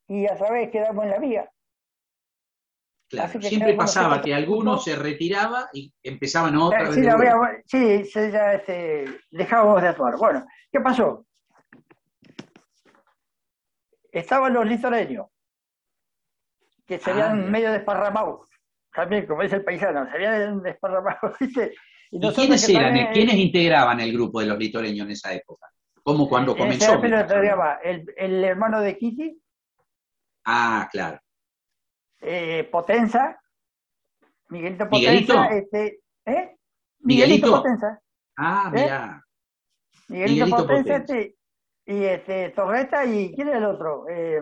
[0.07, 1.52] y a través quedamos en la vía.
[3.13, 7.01] Claro, siempre pasaba que alguno se retiraba y empezaban otra Eh, vez sí,
[7.67, 10.17] sí, se- ya, este, dejábamos de actuar.
[10.17, 11.25] Bueno, ¿qué pasó?
[14.11, 15.27] Estaban los litoreños,
[16.85, 17.49] que serían Ah, mira.
[17.49, 18.47] medio desparramados,
[18.93, 21.73] también, como dice el paisano, serían desparramados, ¿viste?
[22.11, 22.83] ¿Y nosotros quiénes eran?
[22.85, 25.67] también- ¿Quiénes integraban el grupo de los litoreños en esa época?
[26.03, 26.85] ¿Cómo cuando en comenzó?
[26.85, 29.39] ese se el, el hermano de Kitty,
[30.45, 31.19] Ah, claro.
[32.23, 33.39] Eh, Potenza,
[34.49, 35.33] Miguelito ¿Miguelito?
[35.33, 36.57] Potenza, este, ¿eh?
[36.99, 37.51] ¿Miguelito?
[37.51, 37.99] Potenza.
[38.37, 38.81] Ah, ¿Eh?
[38.81, 39.23] mirá.
[40.09, 41.15] Miguelito, Miguelito Potenza, Potenza.
[41.17, 41.35] este,
[41.85, 44.05] y este, Torreta, y ¿quién es el otro?
[44.09, 44.41] Eh,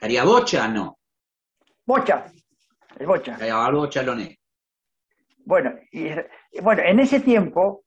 [0.00, 0.98] Cariabocha, no.
[1.86, 2.26] Bocha,
[2.98, 3.36] el Bocha.
[3.38, 4.38] Cariabocha, Loné.
[5.44, 6.10] Bueno, y,
[6.60, 7.84] bueno, en ese tiempo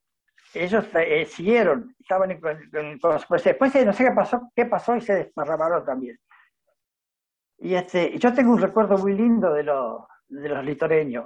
[0.53, 4.65] ellos eh, siguieron, estaban en- con, con- con- pues después no sé qué pasó, qué
[4.65, 6.17] pasó y se desparramaron también.
[7.61, 11.25] Y este, yo tengo un recuerdo muy lindo de los, de los litoreños,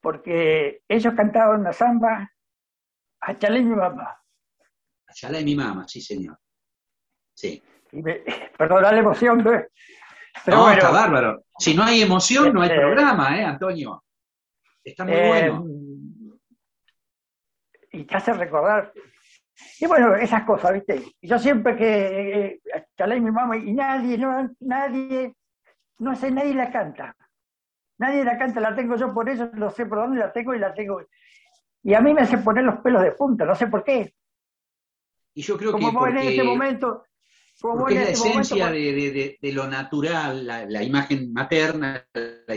[0.00, 2.30] porque ellos cantaban una samba
[3.20, 4.16] a Chalé mi mamá.
[5.28, 6.38] De mi mamá, sí, señor.
[7.34, 7.62] Sí.
[7.92, 8.22] Y me,
[8.58, 9.50] perdona la emoción, ¿no?
[10.44, 11.44] pero no, bueno, está bárbaro.
[11.58, 14.04] Si no hay emoción, no hay Este- programa, ¿eh, Antonio?
[14.84, 15.64] Está muy Eh, bueno.
[17.92, 18.92] Y te hace recordar.
[19.80, 21.02] Y bueno, esas cosas, ¿viste?
[21.20, 22.60] Y yo siempre que eh,
[22.96, 25.34] chalé mi mamá y nadie, no, nadie,
[25.98, 27.16] no sé, nadie la canta.
[27.98, 30.58] Nadie la canta, la tengo yo por eso, no sé por dónde la tengo y
[30.58, 31.02] la tengo.
[31.82, 34.14] Y a mí me hace poner los pelos de punta, no sé por qué.
[35.34, 37.04] Y yo creo Como que vos en ese momento,
[37.60, 42.54] Porque es la esencia de, lo natural, la, imagen materna, la,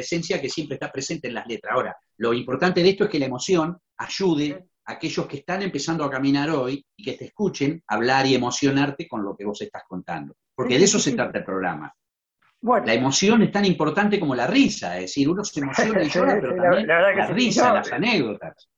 [0.00, 1.74] esencia que siempre está presente en las letras.
[1.74, 6.10] Ahora, lo importante de esto es que la emoción ayude aquellos que están empezando a
[6.10, 10.34] caminar hoy y que te escuchen hablar y emocionarte con lo que vos estás contando.
[10.54, 11.92] Porque de eso se trata el programa.
[12.62, 16.38] La emoción es tan importante como la risa, es decir, uno se emociona y llora,
[16.40, 18.68] pero también la, risa, las anécdotas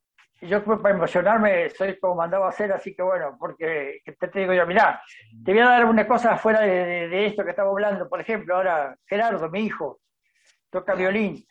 [0.42, 4.66] yo para emocionarme soy como mandaba a hacer, así que bueno, porque te, digo yo,
[4.66, 5.02] mirá,
[5.44, 8.08] te voy a dar una cosa fuera de, esto que estamos hablando.
[8.08, 10.00] Por ejemplo, ahora Gerardo, mi hijo,
[10.70, 11.46] toca violín.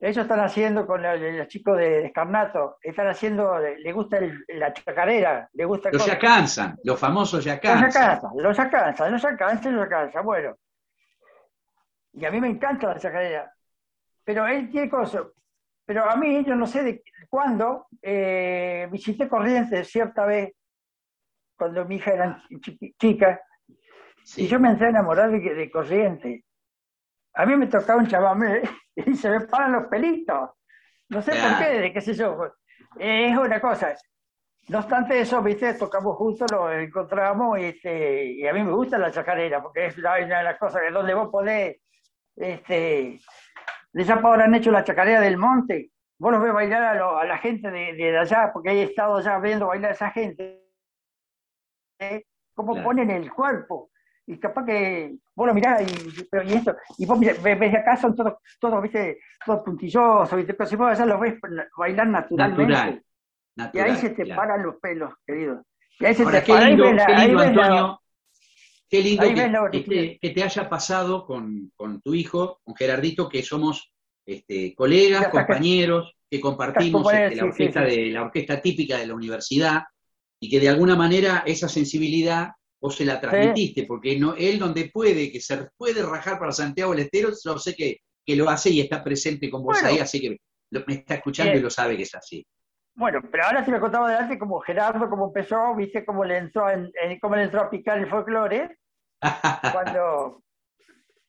[0.00, 5.64] Ellos están haciendo con los chicos de Escarnato, están haciendo, le gusta la chacarera, le
[5.64, 5.90] gusta...
[5.90, 7.84] Los ya cansan, los famosos ya cansan.
[7.84, 10.56] Los ya cansan, los ya cansan, los ya cansan, los ya cansan, bueno.
[12.12, 13.52] Y a mí me encanta la chacarera.
[14.22, 15.24] Pero él tiene cosas,
[15.84, 20.52] pero a mí, yo no sé de cuándo, eh, visité Corrientes cierta vez,
[21.56, 22.44] cuando mi hija era
[23.00, 23.40] chica,
[24.36, 26.44] y yo me entré a enamorar de, de Corrientes.
[27.38, 28.62] A mí me tocaba un chamamé
[28.96, 30.50] y se me paran los pelitos.
[31.08, 32.36] No sé por qué, de qué sé yo.
[32.98, 33.94] Es una cosa.
[34.68, 38.98] No obstante eso, viste, tocamos juntos, lo encontramos y, este, y a mí me gusta
[38.98, 41.80] la chacarera, porque es una, de las cosas que donde vos podés
[42.36, 43.20] este,
[43.92, 45.92] de ya ahora han hecho la chacarera del monte.
[46.18, 49.92] Vos los ves bailar a, la gente de, allá, porque he estado ya viendo bailar
[49.92, 50.66] a esa gente.
[52.00, 52.24] ¿eh?
[52.52, 53.90] Cómo ponen el cuerpo.
[54.30, 57.96] Y capaz que vos lo mirás y, pero, y esto, y vos ves, ves acá
[57.96, 60.52] son todos, todos, viste, todos puntillosos, ¿viste?
[60.52, 61.34] pero si vos allá los ves
[61.74, 63.02] bailar naturalmente.
[63.56, 65.64] Natural, y ahí se te paran los pelos, querido.
[65.98, 68.00] Y ahí se te qué lindo, qué lindo Antonio,
[68.90, 69.24] Qué lindo
[69.70, 73.90] que, te haya pasado con, tu hijo, con Gerardito, que somos
[74.26, 79.84] este, colegas, compañeros, que compartimos este, la, orquesta De, la orquesta típica de la universidad
[80.38, 84.90] y que de alguna manera esa sensibilidad vos se la transmitiste, porque no, él donde
[84.92, 88.00] puede, que se puede rajar para Santiago del Estero, yo sé que,
[88.36, 90.36] lo hace y está presente con vos ahí, así que
[90.70, 92.46] me está escuchando y lo sabe que es así.
[92.94, 96.68] Bueno, pero ahora si me contaba adelante como Gerardo, cómo empezó, viste cómo le entró,
[96.68, 98.76] en, cómo le entró a picar el folclore,
[99.72, 100.42] cuando,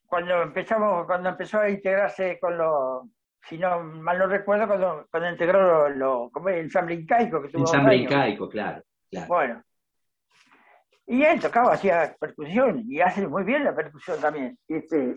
[0.06, 3.04] cuando empezamos, cuando empezó a integrarse con los,
[3.48, 7.62] si no mal no recuerdo, cuando, cuando integró lo, lo el ensamble incaico que tuvo.
[7.62, 9.26] Ensamble incaico, claro, claro.
[9.26, 9.62] Bueno.
[11.10, 14.56] Y él tocaba, hacía percusión, y hace muy bien la percusión también.
[14.68, 15.14] Y, este,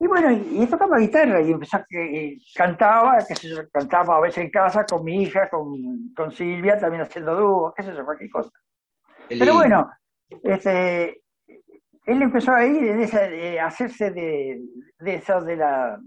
[0.00, 4.38] y bueno, y, tocaba guitarra, y empezó a que cantaba, que se cantaba a veces
[4.38, 8.30] en casa con mi hija, con, con Silvia, también haciendo dúos, qué sé yo, cualquier
[8.30, 8.50] cosa.
[9.28, 9.88] Pero bueno,
[10.42, 11.22] este,
[12.04, 14.60] él empezó ahí de, hacerse de,
[14.98, 16.00] de eso de la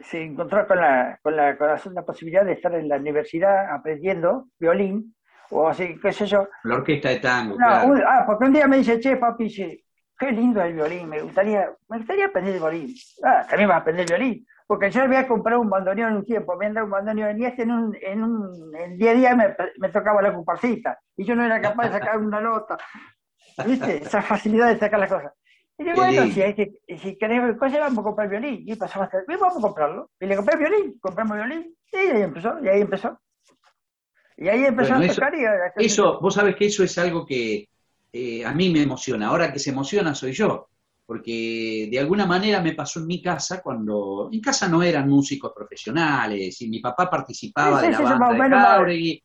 [0.00, 4.48] se encontró con la, con la, con la, posibilidad de estar en la universidad aprendiendo
[4.58, 5.14] violín
[5.50, 6.48] o así, qué sé yo.
[6.64, 7.56] La orquesta de tango.
[7.60, 9.48] ah, porque un día me dice, che, papi,
[10.18, 12.94] qué lindo el violín, me gustaría, me gustaría aprender el violín.
[13.22, 14.46] Ah, también vas a aprender el violín.
[14.66, 17.70] Porque yo había comprado un bandoneón en un tiempo, me un bandoneón y este en
[17.70, 21.44] un, en un en día a día me, me tocaba la comparsita y yo no
[21.44, 22.78] era capaz de sacar una nota.
[23.66, 23.98] ¿Viste?
[23.98, 25.32] Esa facilidad de sacar las cosas.
[25.76, 28.62] Y digo, bueno, si, hay que, si querés cosas, vamos a comprar violín.
[28.66, 30.10] Y pasó a bien, vamos a comprarlo.
[30.20, 33.20] Y le compré violín, compramos violín, y ahí empezó, y ahí empezó.
[34.36, 37.68] Y ahí empezó a tocar y Eso, vos sabés que eso es algo que
[38.12, 39.28] eh, a mí me emociona.
[39.28, 40.68] Ahora que se emociona soy yo.
[41.06, 44.30] Porque de alguna manera me pasó en mi casa cuando.
[44.32, 49.22] En casa no eran músicos profesionales, y mi papá participaba de la banda de Jauregui,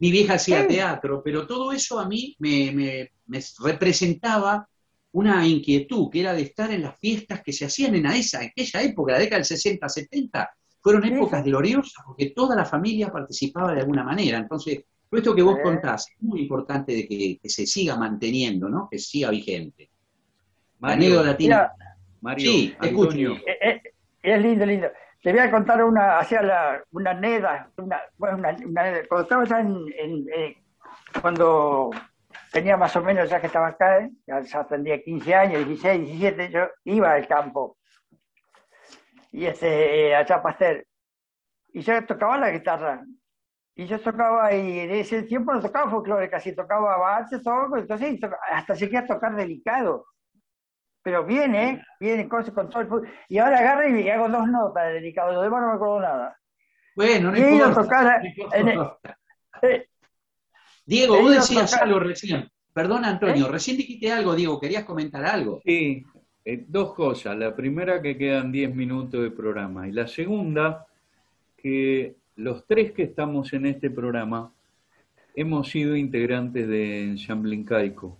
[0.00, 4.68] mi vieja hacía teatro, pero todo eso a mí me me representaba
[5.12, 8.82] una inquietud, que era de estar en las fiestas que se hacían en esa, aquella
[8.82, 13.80] época, la década del 60, 70, fueron épocas gloriosas porque toda la familia participaba de
[13.80, 14.38] alguna manera.
[14.38, 18.88] Entonces, esto que vos contás es muy importante de que, se siga manteniendo, ¿no?
[18.90, 19.90] Que siga vigente.
[20.78, 21.72] Mario, Latina.
[22.20, 23.32] Mario, sí, escucho.
[23.46, 23.82] Eh, eh,
[24.22, 24.88] es, lindo, lindo.
[25.22, 30.26] Te voy a contar una, hacia la, una neda, una, bueno, una, cuando estaba en,
[30.34, 30.56] eh,
[31.20, 31.90] cuando
[32.52, 36.68] tenía más o menos, ya que estaba acá, ya, tendría 15 años, 16, 17, yo
[36.84, 37.76] iba al campo.
[39.32, 40.86] Y este, allá Pastel.
[41.72, 43.04] Y yo tocaba la guitarra.
[43.74, 48.18] Y yo tocaba, y en ese tiempo no tocaba folclore, casi tocaba avances, todo, entonces
[48.50, 50.06] hasta llegué a tocar delicado.
[51.02, 54.92] Pero viene, viene cosas con todo el Y ahora agarro y hago dos notas de
[54.94, 56.36] delicado, lo demás no me acuerdo nada.
[56.94, 57.82] Bueno, no y importa.
[57.82, 58.22] Tocar,
[60.84, 62.50] Diego, vos decías algo recién.
[62.72, 63.50] Perdón, Antonio, ¿Eh?
[63.50, 65.60] recién dijiste algo, Diego, ¿querías comentar algo?
[65.64, 66.04] Sí,
[66.44, 67.36] eh, dos cosas.
[67.36, 69.88] La primera, que quedan 10 minutos de programa.
[69.88, 70.86] Y la segunda,
[71.56, 74.52] que los tres que estamos en este programa
[75.34, 78.18] hemos sido integrantes de Ensamble incaico.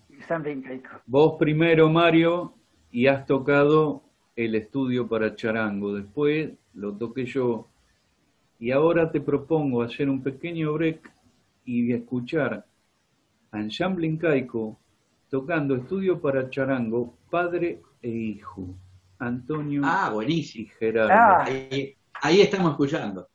[1.06, 2.54] Vos primero, Mario,
[2.90, 4.02] y has tocado
[4.36, 5.94] el estudio para charango.
[5.94, 7.66] Después lo toqué yo.
[8.58, 11.10] Y ahora te propongo hacer un pequeño break
[11.64, 12.66] y escuchar
[13.50, 14.78] a Ensamble Incaico
[15.30, 18.74] tocando estudio para charango, padre e hijo.
[19.18, 20.64] Antonio Ah, buenísimo.
[20.64, 21.12] y Gerardo.
[21.12, 21.44] Ah.
[21.44, 23.28] Ahí, ahí estamos escuchando.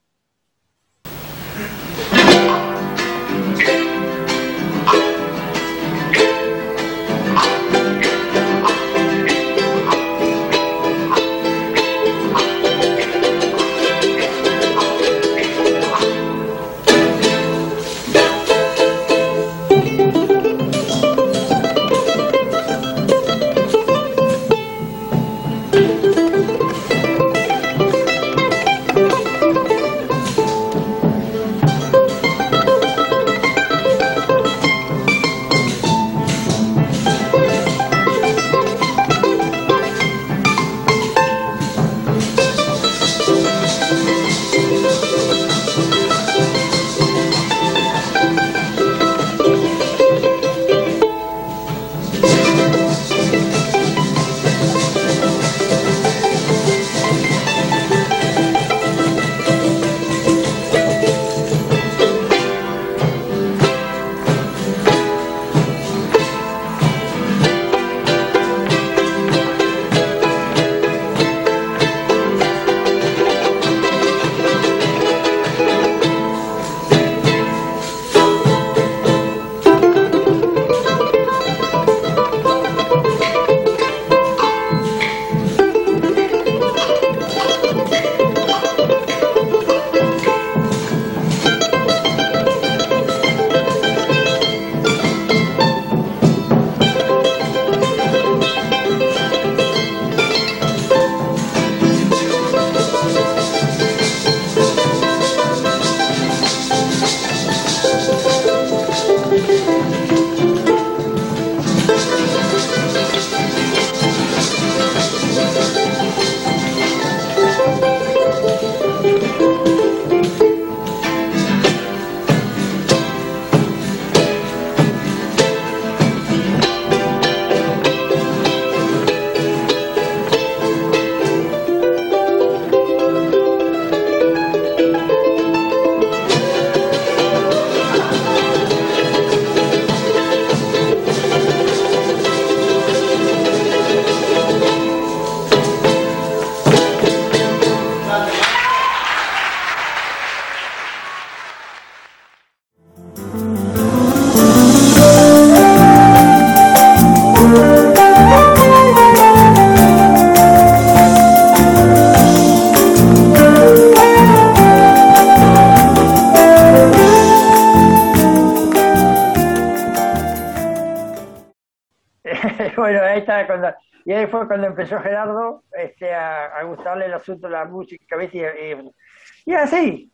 [174.85, 178.33] Empezó Gerardo este, a, a gustarle el asunto de la música, ¿ves?
[178.33, 180.11] Y, y- y así,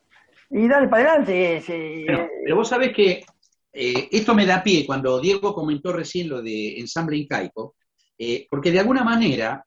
[0.50, 1.64] y dale para adelante.
[1.68, 3.24] y- Pero, pero vos sabés que
[3.74, 7.76] eh, esto me da pie cuando Diego comentó recién lo de ensamble incaico,
[8.18, 9.64] eh, porque de alguna manera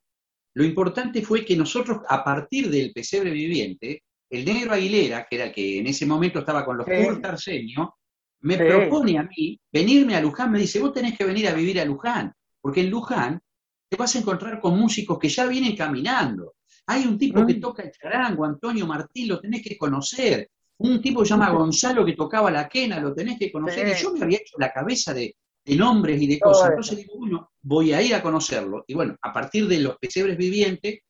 [0.54, 5.44] lo importante fue que nosotros, a partir del pesebre viviente, el negro Aguilera, que era
[5.46, 6.92] el que en ese momento estaba con los Sí.
[7.04, 7.96] Kurt Arsenio,
[8.42, 8.62] me Sí.
[8.64, 11.84] propone a mí venirme a Luján, me dice, vos tenés que venir a vivir a
[11.84, 13.40] Luján, porque en Luján
[13.88, 16.54] te vas a encontrar con músicos que ya vienen caminando.
[16.86, 17.60] Hay un tipo que Mm.
[17.60, 20.50] toca el charango, Antonio Martín, lo tenés que conocer.
[20.78, 23.88] Un tipo que se llama Gonzalo que tocaba la quena, lo tenés que conocer.
[23.88, 24.00] Sí.
[24.00, 26.70] Y yo me había hecho la cabeza de, de nombres y de Todo cosas.
[26.70, 28.84] Entonces digo, bueno, voy a ir a conocerlo.
[28.86, 31.00] Y bueno, a partir de los pesebres vivientes,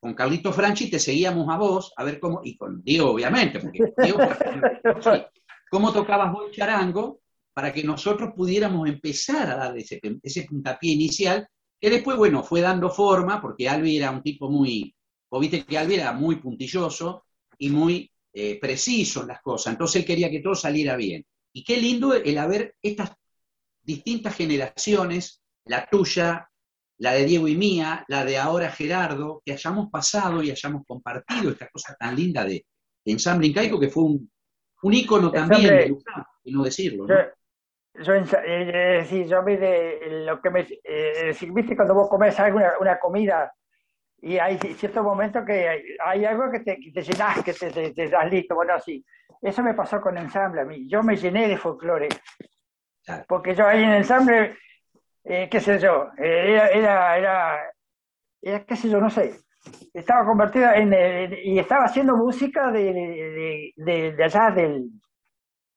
[0.00, 3.78] con Carlito Franchi te seguíamos a vos, a ver cómo, y con Diego, obviamente, porque
[3.98, 4.18] Diego
[5.70, 7.20] cómo tocabas vos el charango
[7.52, 11.48] para que nosotros pudiéramos empezar a dar ese, ese puntapié inicial,
[11.80, 14.94] que después, bueno, fue dando forma, porque Albi era un tipo muy,
[15.30, 17.24] vos viste que Albi era muy puntilloso
[17.58, 21.24] y muy eh, preciso en las cosas, entonces él quería que todo saliera bien.
[21.52, 23.12] Y qué lindo el haber estas
[23.82, 26.48] distintas generaciones, la tuya,
[26.98, 31.50] la de Diego y mía, la de ahora Gerardo, que hayamos pasado y hayamos compartido
[31.50, 32.66] esta cosa tan linda de,
[33.04, 34.30] de Ensamble Incaico, que fue un,
[34.82, 35.96] un ícono también
[36.44, 37.14] y no decirlo, ¿no?
[38.04, 40.60] Yo, ensa- eh, es decir, yo de lo que me.
[40.84, 43.52] eh, decir, viste cuando vos comes algo, una, comida
[44.20, 47.70] y hay ciertos momentos que hay, hay algo que te, que te llenas, que te,
[47.70, 49.04] te, te das listo, bueno, así.
[49.42, 50.88] Eso me pasó con ensamble a mí.
[50.88, 52.08] Yo me llené de folclore.
[53.26, 54.56] Porque yo ahí en ensamble,
[55.24, 57.60] eh, qué sé yo, eh, era, era, era,
[58.42, 59.40] era, qué sé yo, no sé,
[59.94, 60.92] estaba convertida en,
[61.44, 64.90] y estaba haciendo música de, de, de, allá del,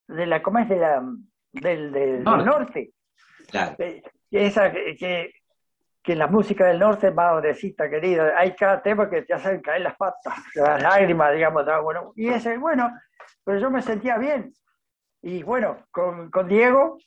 [0.07, 0.69] de la, ¿cómo es?
[0.69, 1.03] De la,
[1.51, 2.91] del, del, norte.
[3.49, 3.75] Claro.
[4.31, 5.33] esa, que,
[6.03, 9.95] que la música del norte, madrecita querida, hay cada tema que te hacen caer las
[9.95, 12.89] patas, las lágrimas, digamos, bueno, y ese, bueno,
[13.43, 14.53] pero yo me sentía bien.
[15.21, 16.97] Y bueno, con, con Diego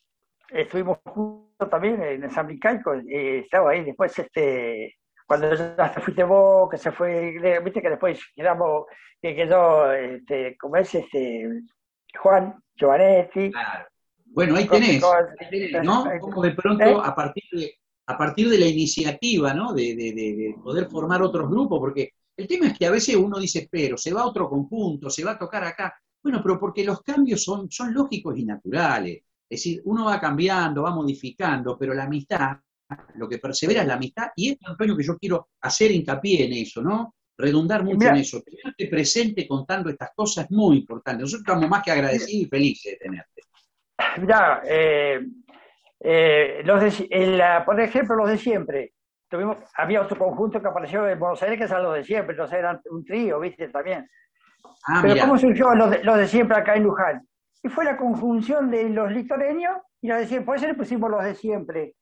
[0.50, 6.22] estuvimos juntos también en San Micaico, y estaba ahí después, este, cuando ya se fuiste
[6.22, 8.86] vos, que se fue, viste que después quedamos,
[9.20, 11.62] que quedó, este, como es, este,
[12.16, 13.50] Juan Giovanetti.
[13.50, 13.86] Claro.
[14.34, 16.04] Bueno, ahí tenés, ahí tenés ¿no?
[16.20, 17.00] Como de pronto, ¿Eh?
[17.02, 17.74] a partir de
[18.06, 19.72] a partir de la iniciativa, ¿no?
[19.72, 23.96] De, poder formar otros grupos, porque el tema es que a veces uno dice, pero
[23.96, 25.94] se va a otro conjunto, se va a tocar acá.
[26.22, 29.22] Bueno, pero porque los cambios son, son lógicos y naturales.
[29.48, 32.56] Es decir, uno va cambiando, va modificando, pero la amistad,
[33.16, 36.52] lo que persevera es la amistad, y es, Antonio, que yo quiero hacer hincapié en
[36.54, 37.14] eso, ¿no?
[37.36, 38.42] Redundar mucho en eso.
[38.42, 41.22] Tenerte presente contando estas cosas es muy importante.
[41.22, 43.42] Nosotros estamos más que agradecidos y felices de tenerte.
[44.18, 45.20] Mira, eh,
[46.00, 48.92] eh, los de, por ejemplo, los de siempre.
[49.28, 52.58] Tuvimos, había otro conjunto que apareció en Buenos Aires que eran los de siempre, entonces
[52.58, 53.68] eran un trío, ¿viste?
[53.68, 54.08] También.
[54.86, 57.26] Ah, Pero ¿cómo surgió los de, los de siempre acá en Luján?
[57.62, 60.46] Y fue la conjunción de los listoreños y los de siempre.
[60.46, 61.94] Por eso le pusimos los de siempre.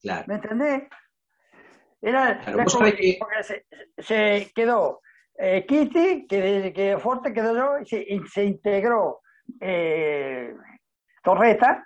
[0.00, 0.24] Claro.
[0.28, 0.84] ¿Me entendés?
[2.00, 3.42] Era que...
[3.42, 3.66] se,
[3.98, 5.00] se, quedó
[5.36, 9.20] eh, Kitty, que, que fuerte quedó yo, y se, se integró
[9.60, 10.54] eh,
[11.26, 11.84] Torreta,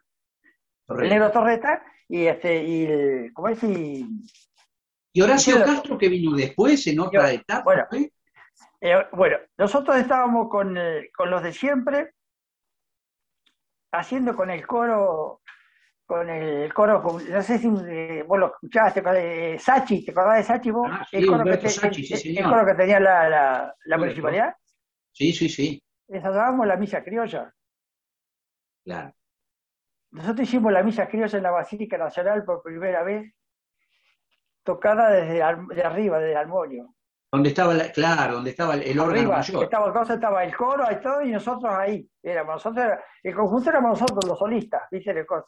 [0.86, 3.62] el negro Torreta y este y el, ¿cómo es?
[3.62, 4.07] Y,
[5.14, 7.62] y Horacio Castro que vino después en otra etapa.
[7.64, 7.86] Bueno,
[8.82, 10.76] eh, bueno, nosotros estábamos con,
[11.16, 12.12] con los de siempre
[13.93, 15.41] haciendo con el coro
[16.05, 20.70] con el coro, no sé si eh, vos lo escuchaste, Sachi, ¿te acordás de Sachi
[20.70, 20.86] vos?
[20.91, 24.55] Ah, el, coro que sí, el, coro que tenía la, la, la municipalidad.
[25.12, 25.82] Sí, sí, sí.
[26.09, 27.55] Ensayábamos la misa criolla.
[28.84, 29.14] Claro.
[30.12, 33.32] Nosotros hicimos la misa criolla en la Basílica Nacional por primera vez,
[34.64, 36.94] tocada desde de arriba, desde el armonio.
[37.32, 39.62] Donde estaba, claro, donde estaba el, órgano mayor.
[39.62, 42.08] Estaba, estaba el coro y todo, y nosotros ahí.
[42.20, 45.11] Éramos nosotros, el conjunto éramos nosotros, los solistas, ¿viste?
[45.12, 45.46] El cosa.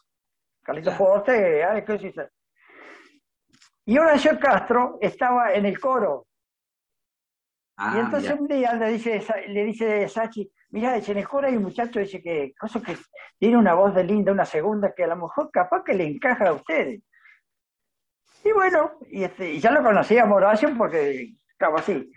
[0.62, 2.30] Carlito Forte, Alex, ¿qué
[3.86, 6.28] Y Horacio Castro estaba en el coro.
[7.76, 11.56] Ah, y entonces un día le dice, le dice Sachi, Mira, en el coro hay
[11.56, 12.96] un muchacho dice que, cosa que
[13.38, 16.48] tiene una voz de linda, una segunda, que a lo mejor capaz que le encaja
[16.48, 17.02] a ustedes.
[18.42, 22.10] Y bueno, y, este, ya lo conocíamos Horacio porque estaba así.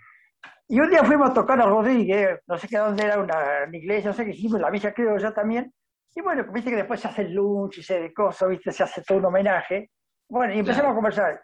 [0.68, 4.10] Y un día fuimos a tocar a Rodríguez, no sé qué dónde era, una, iglesia,
[4.10, 5.70] no sé qué hicimos, la misa creo yo también.
[6.14, 8.82] Y bueno, viste que después se hace el lunch y se de cosas, viste, se
[8.82, 9.90] hace todo un homenaje.
[10.30, 11.42] Bueno, y empezamos a conversar.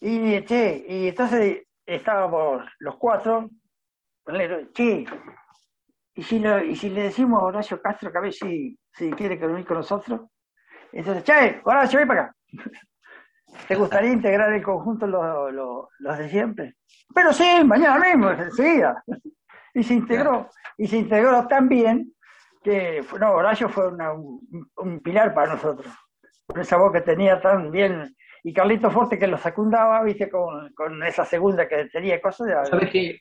[0.00, 3.50] Y, che, y entonces estábamos los cuatro,
[4.72, 5.04] che,
[6.16, 9.36] y si, y si le decimos a Horacio Castro que a ver si, si quiere
[9.36, 10.22] venir con nosotros,
[10.92, 12.36] entonces, che, Horacio, ven para acá.
[13.68, 15.52] ¿Te gustaría integrar el conjunto los,
[15.98, 16.76] los, de siempre?
[17.14, 19.02] Pero sí, mañana mismo, enseguida.
[19.74, 20.48] Y se integró,
[20.78, 22.14] y se integró tan bien
[22.64, 25.92] que, no, Horacio fue un, un, pilar para nosotros.
[26.46, 28.16] Con esa voz que tenía tan bien
[28.46, 32.46] y Carlito Forte que lo secundaba, viste, con, con esa segunda que tenía cosas.
[32.46, 33.20] De, ¿Sabes qué?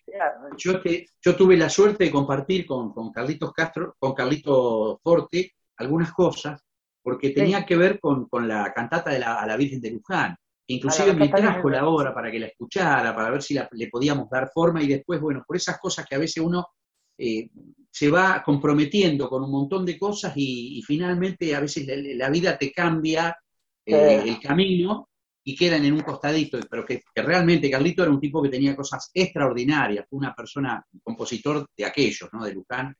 [0.55, 0.73] Yo,
[1.19, 6.63] yo tuve la suerte de compartir con, con Carlitos Castro, con Carlito Forte, algunas cosas,
[7.01, 10.35] porque tenía que ver con, con, la cantata de la, a la Virgen de Luján.
[10.67, 14.51] Inclusive me trajo la obra para que la escuchara, para ver si le podíamos dar
[14.53, 16.67] forma y después, bueno, por esas cosas que a veces uno
[17.17, 17.49] eh,
[17.89, 22.71] se va comprometiendo con un montón de cosas y, finalmente a veces la, vida te
[22.71, 23.35] cambia
[23.83, 25.09] eh, el camino
[25.47, 29.11] y quedan en un costadito, pero que, realmente Carlito era un tipo que tenía cosas
[29.13, 32.43] extraordinarias, una persona, un compositor de aquellos, ¿no?
[32.43, 32.95] De Luján.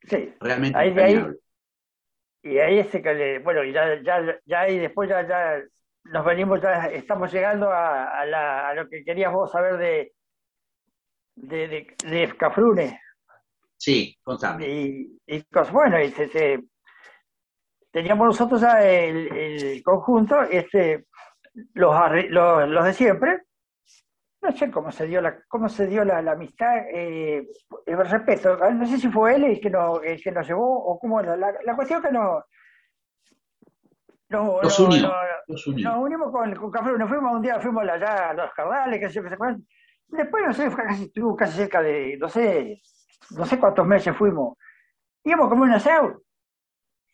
[0.00, 0.78] Sí, realmente.
[0.78, 1.26] Ahí, ahí,
[2.44, 5.60] y ahí este que le, bueno, ya, ya, ya y después ya, ya
[6.04, 10.12] nos venimos, ya estamos llegando a, a, la, a lo que querías vos saber de,
[11.34, 13.00] de, de, de Cafrune.
[13.76, 14.68] Sí, contame.
[14.68, 16.62] Y, y bueno, y se,
[17.90, 21.06] teníamos nosotros ya el, el conjunto, este
[21.74, 21.94] los,
[22.30, 23.42] los, los, de siempre,
[24.40, 27.46] no sé cómo se dio la, cómo se dio la, amistad, eh,
[27.86, 30.98] el respeto, no sé si fue él el que nos, el que nos llevó o
[30.98, 32.44] cómo la, la, cuestión que no
[34.30, 35.12] no, nos, unió,
[35.46, 35.66] nos,
[35.98, 39.22] unimos con, con Café, nos fuimos un día, fuimos allá a los Cardales, que se,
[39.22, 39.36] que se
[40.12, 42.82] Después, no sé, fue casi, estuvo casi cerca de, no sé,
[43.30, 44.58] no sé cuántos meses fuimos.
[45.24, 46.22] Íbamos como un asado.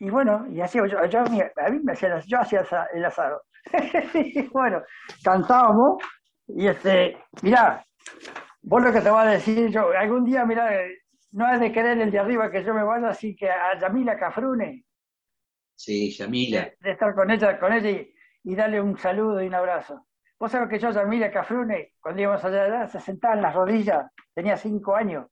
[0.01, 3.43] Y bueno, y así, yo, yo, a mí me hacía, yo hacía el asado.
[4.53, 4.83] bueno,
[5.23, 6.03] cantábamos
[6.49, 7.85] y este, mirá,
[8.63, 10.71] vos lo que te voy a decir yo, algún día, mirá,
[11.33, 14.19] no es de querer el de arriba que yo me vaya, así que a Yamila
[14.19, 14.85] Cafrune.
[15.75, 16.71] Sí, Yamila.
[16.81, 18.03] De, estar con ella, con ella
[18.43, 20.07] y, darle un saludo y un abrazo.
[20.39, 24.57] Vos sabés que yo, Yamila Cafrune, cuando íbamos allá, se sentaba en las rodillas, tenía
[24.57, 25.27] cinco años,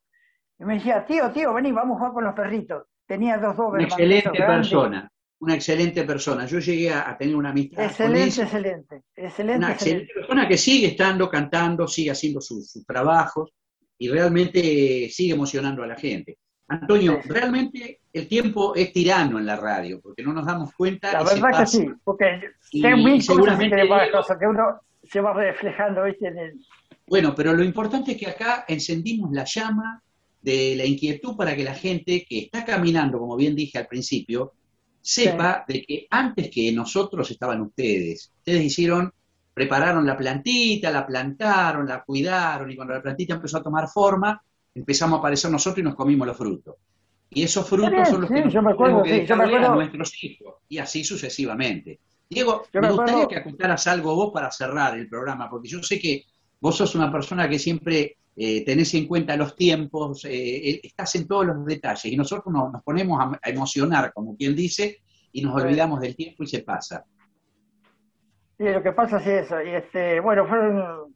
[0.58, 2.86] y me decía, tío, tío, vení, vamos a jugar con los perritos.
[3.06, 5.10] Tenía dos dos Una excelente persona,
[5.40, 6.46] una excelente persona.
[6.46, 11.28] Yo llegué a, tener una amistad excelente, Excelente, excelente, Una excelente persona que sigue estando,
[11.28, 13.52] cantando, sigue haciendo sus trabajos
[13.98, 16.38] y realmente sigue emocionando a la gente.
[16.68, 21.12] Antonio, realmente el tiempo es tirano en la radio, porque no nos damos cuenta.
[21.12, 26.26] La verdad que sí, porque hay mil seguramente cosas que uno se va reflejando ¿viste?
[26.26, 26.66] en el...
[27.06, 30.02] Bueno, pero lo importante es que acá encendimos la llama
[30.42, 34.54] de la inquietud para que la gente que está caminando, como bien dije al principio,
[35.06, 38.32] sepa de que antes que nosotros estaban ustedes.
[38.38, 39.12] Ustedes hicieron
[39.54, 44.42] prepararon la plantita, la plantaron, la cuidaron, y cuando la plantita empezó a tomar forma,
[44.74, 46.74] empezamos a aparecer nosotros y nos comimos los frutos.
[47.30, 52.00] Y esos frutos son los que nos tenemos que a nuestros hijos, y así sucesivamente.
[52.28, 56.24] Diego, me, gustaría que apuntaras algo vos para cerrar el programa, porque yo sé que
[56.60, 61.14] vos sos una persona que siempre eh, tenés en cuenta los tiempos, eh, eh, estás
[61.14, 64.98] en todos los detalles, y nosotros nos, ponemos a, emocionar, como quien dice,
[65.32, 67.04] y nos olvidamos del tiempo y se pasa.
[68.58, 69.62] Sí, lo que pasa es eso.
[69.62, 71.14] Y este, bueno, fueron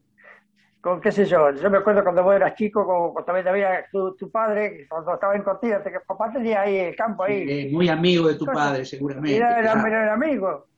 [0.80, 1.50] con qué sé yo.
[1.52, 5.34] Yo me acuerdo cuando vos eras chico, como también había tu, tu padre, cuando estaba
[5.36, 7.70] en Cortina, que papá tenía ahí el campo ahí.
[7.70, 9.36] muy amigo de tu padre, seguramente.
[9.36, 10.68] Era, era, amigo.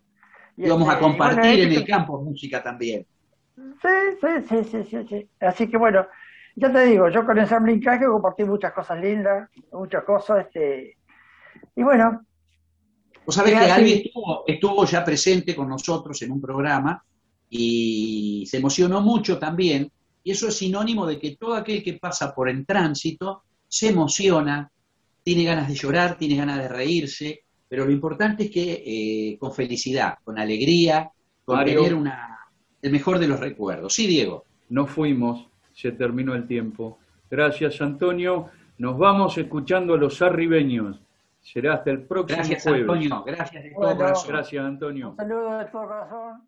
[0.57, 3.07] Y Íbamos a este, compartir en el campo música también.
[3.57, 6.07] Sí, sí, sí, sí, sí, Así que bueno,
[6.57, 10.96] ya te digo, yo con Ensamble Incaje compartí muchas cosas lindas, muchas cosas, este,
[11.76, 12.24] y bueno,
[13.24, 14.03] Vos sabés que alguien
[14.46, 17.05] estuvo, ya presente con nosotros en un programa
[17.48, 19.90] y se emocionó mucho también,
[20.24, 24.70] y eso es sinónimo de que todo aquel que pasa por el tránsito se emociona,
[25.22, 29.53] tiene ganas de llorar, tiene ganas de reírse, pero lo importante es que eh, con
[29.53, 31.11] felicidad, con alegría,
[31.44, 32.38] con tener una,
[32.83, 33.95] el mejor de los recuerdos.
[33.95, 34.45] Sí, Diego.
[34.68, 36.99] No fuimos, se terminó el tiempo.
[37.30, 38.51] Gracias, Antonio.
[38.78, 41.01] Nos vamos escuchando a los arribeños.
[41.41, 42.80] Será hasta el próximo Gracias, jueves.
[42.83, 43.24] Antonio.
[43.24, 44.28] Gracias de todo corazón.
[44.33, 45.11] Gracias, Antonio.
[45.11, 46.43] Un saludo de todo corazón.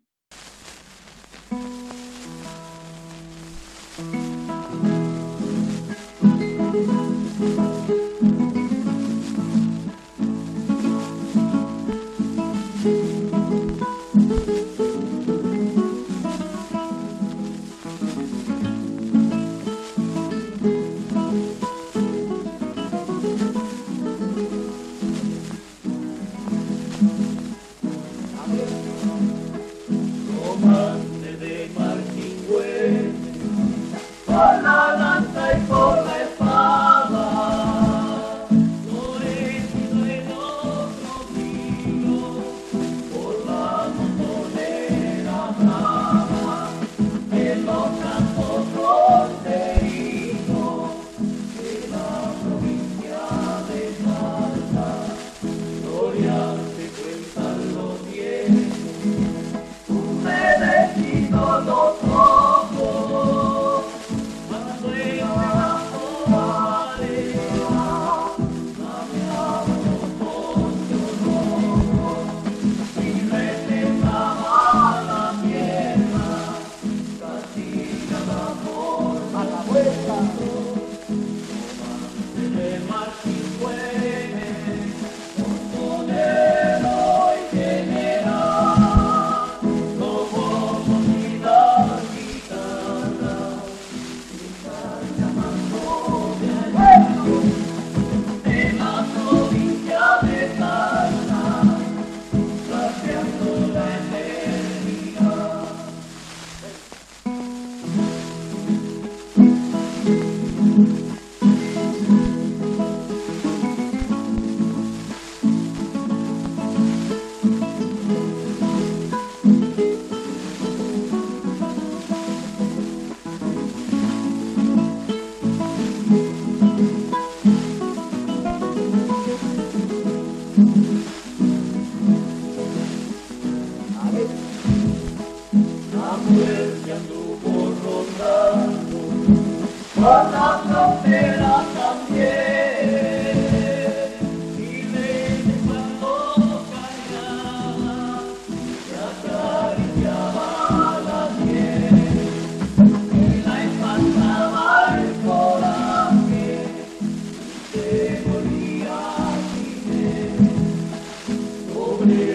[162.05, 162.34] Amen.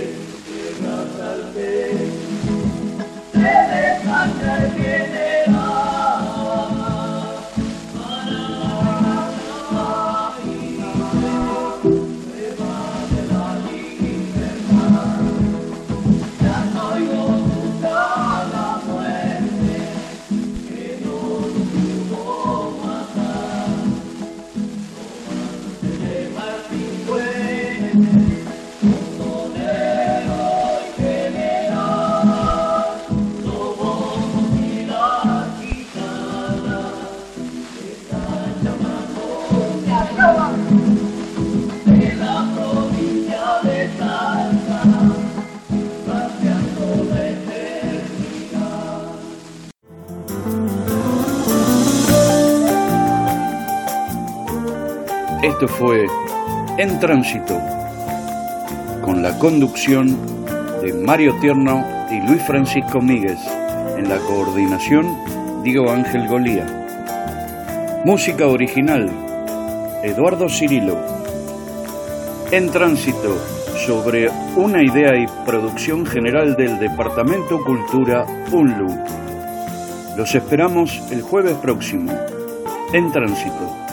[55.61, 56.07] Esto fue
[56.79, 57.61] En Tránsito,
[59.03, 60.17] con la conducción
[60.81, 63.39] de Mario Tierno y Luis Francisco Míguez,
[63.99, 65.05] en la coordinación
[65.63, 66.65] Diego Ángel Golía.
[68.07, 69.11] Música original,
[70.03, 70.97] Eduardo Cirilo.
[72.51, 73.37] En Tránsito,
[73.85, 78.99] sobre una idea y producción general del Departamento Cultura UNLU.
[80.17, 82.13] Los esperamos el jueves próximo,
[82.95, 83.90] en Tránsito.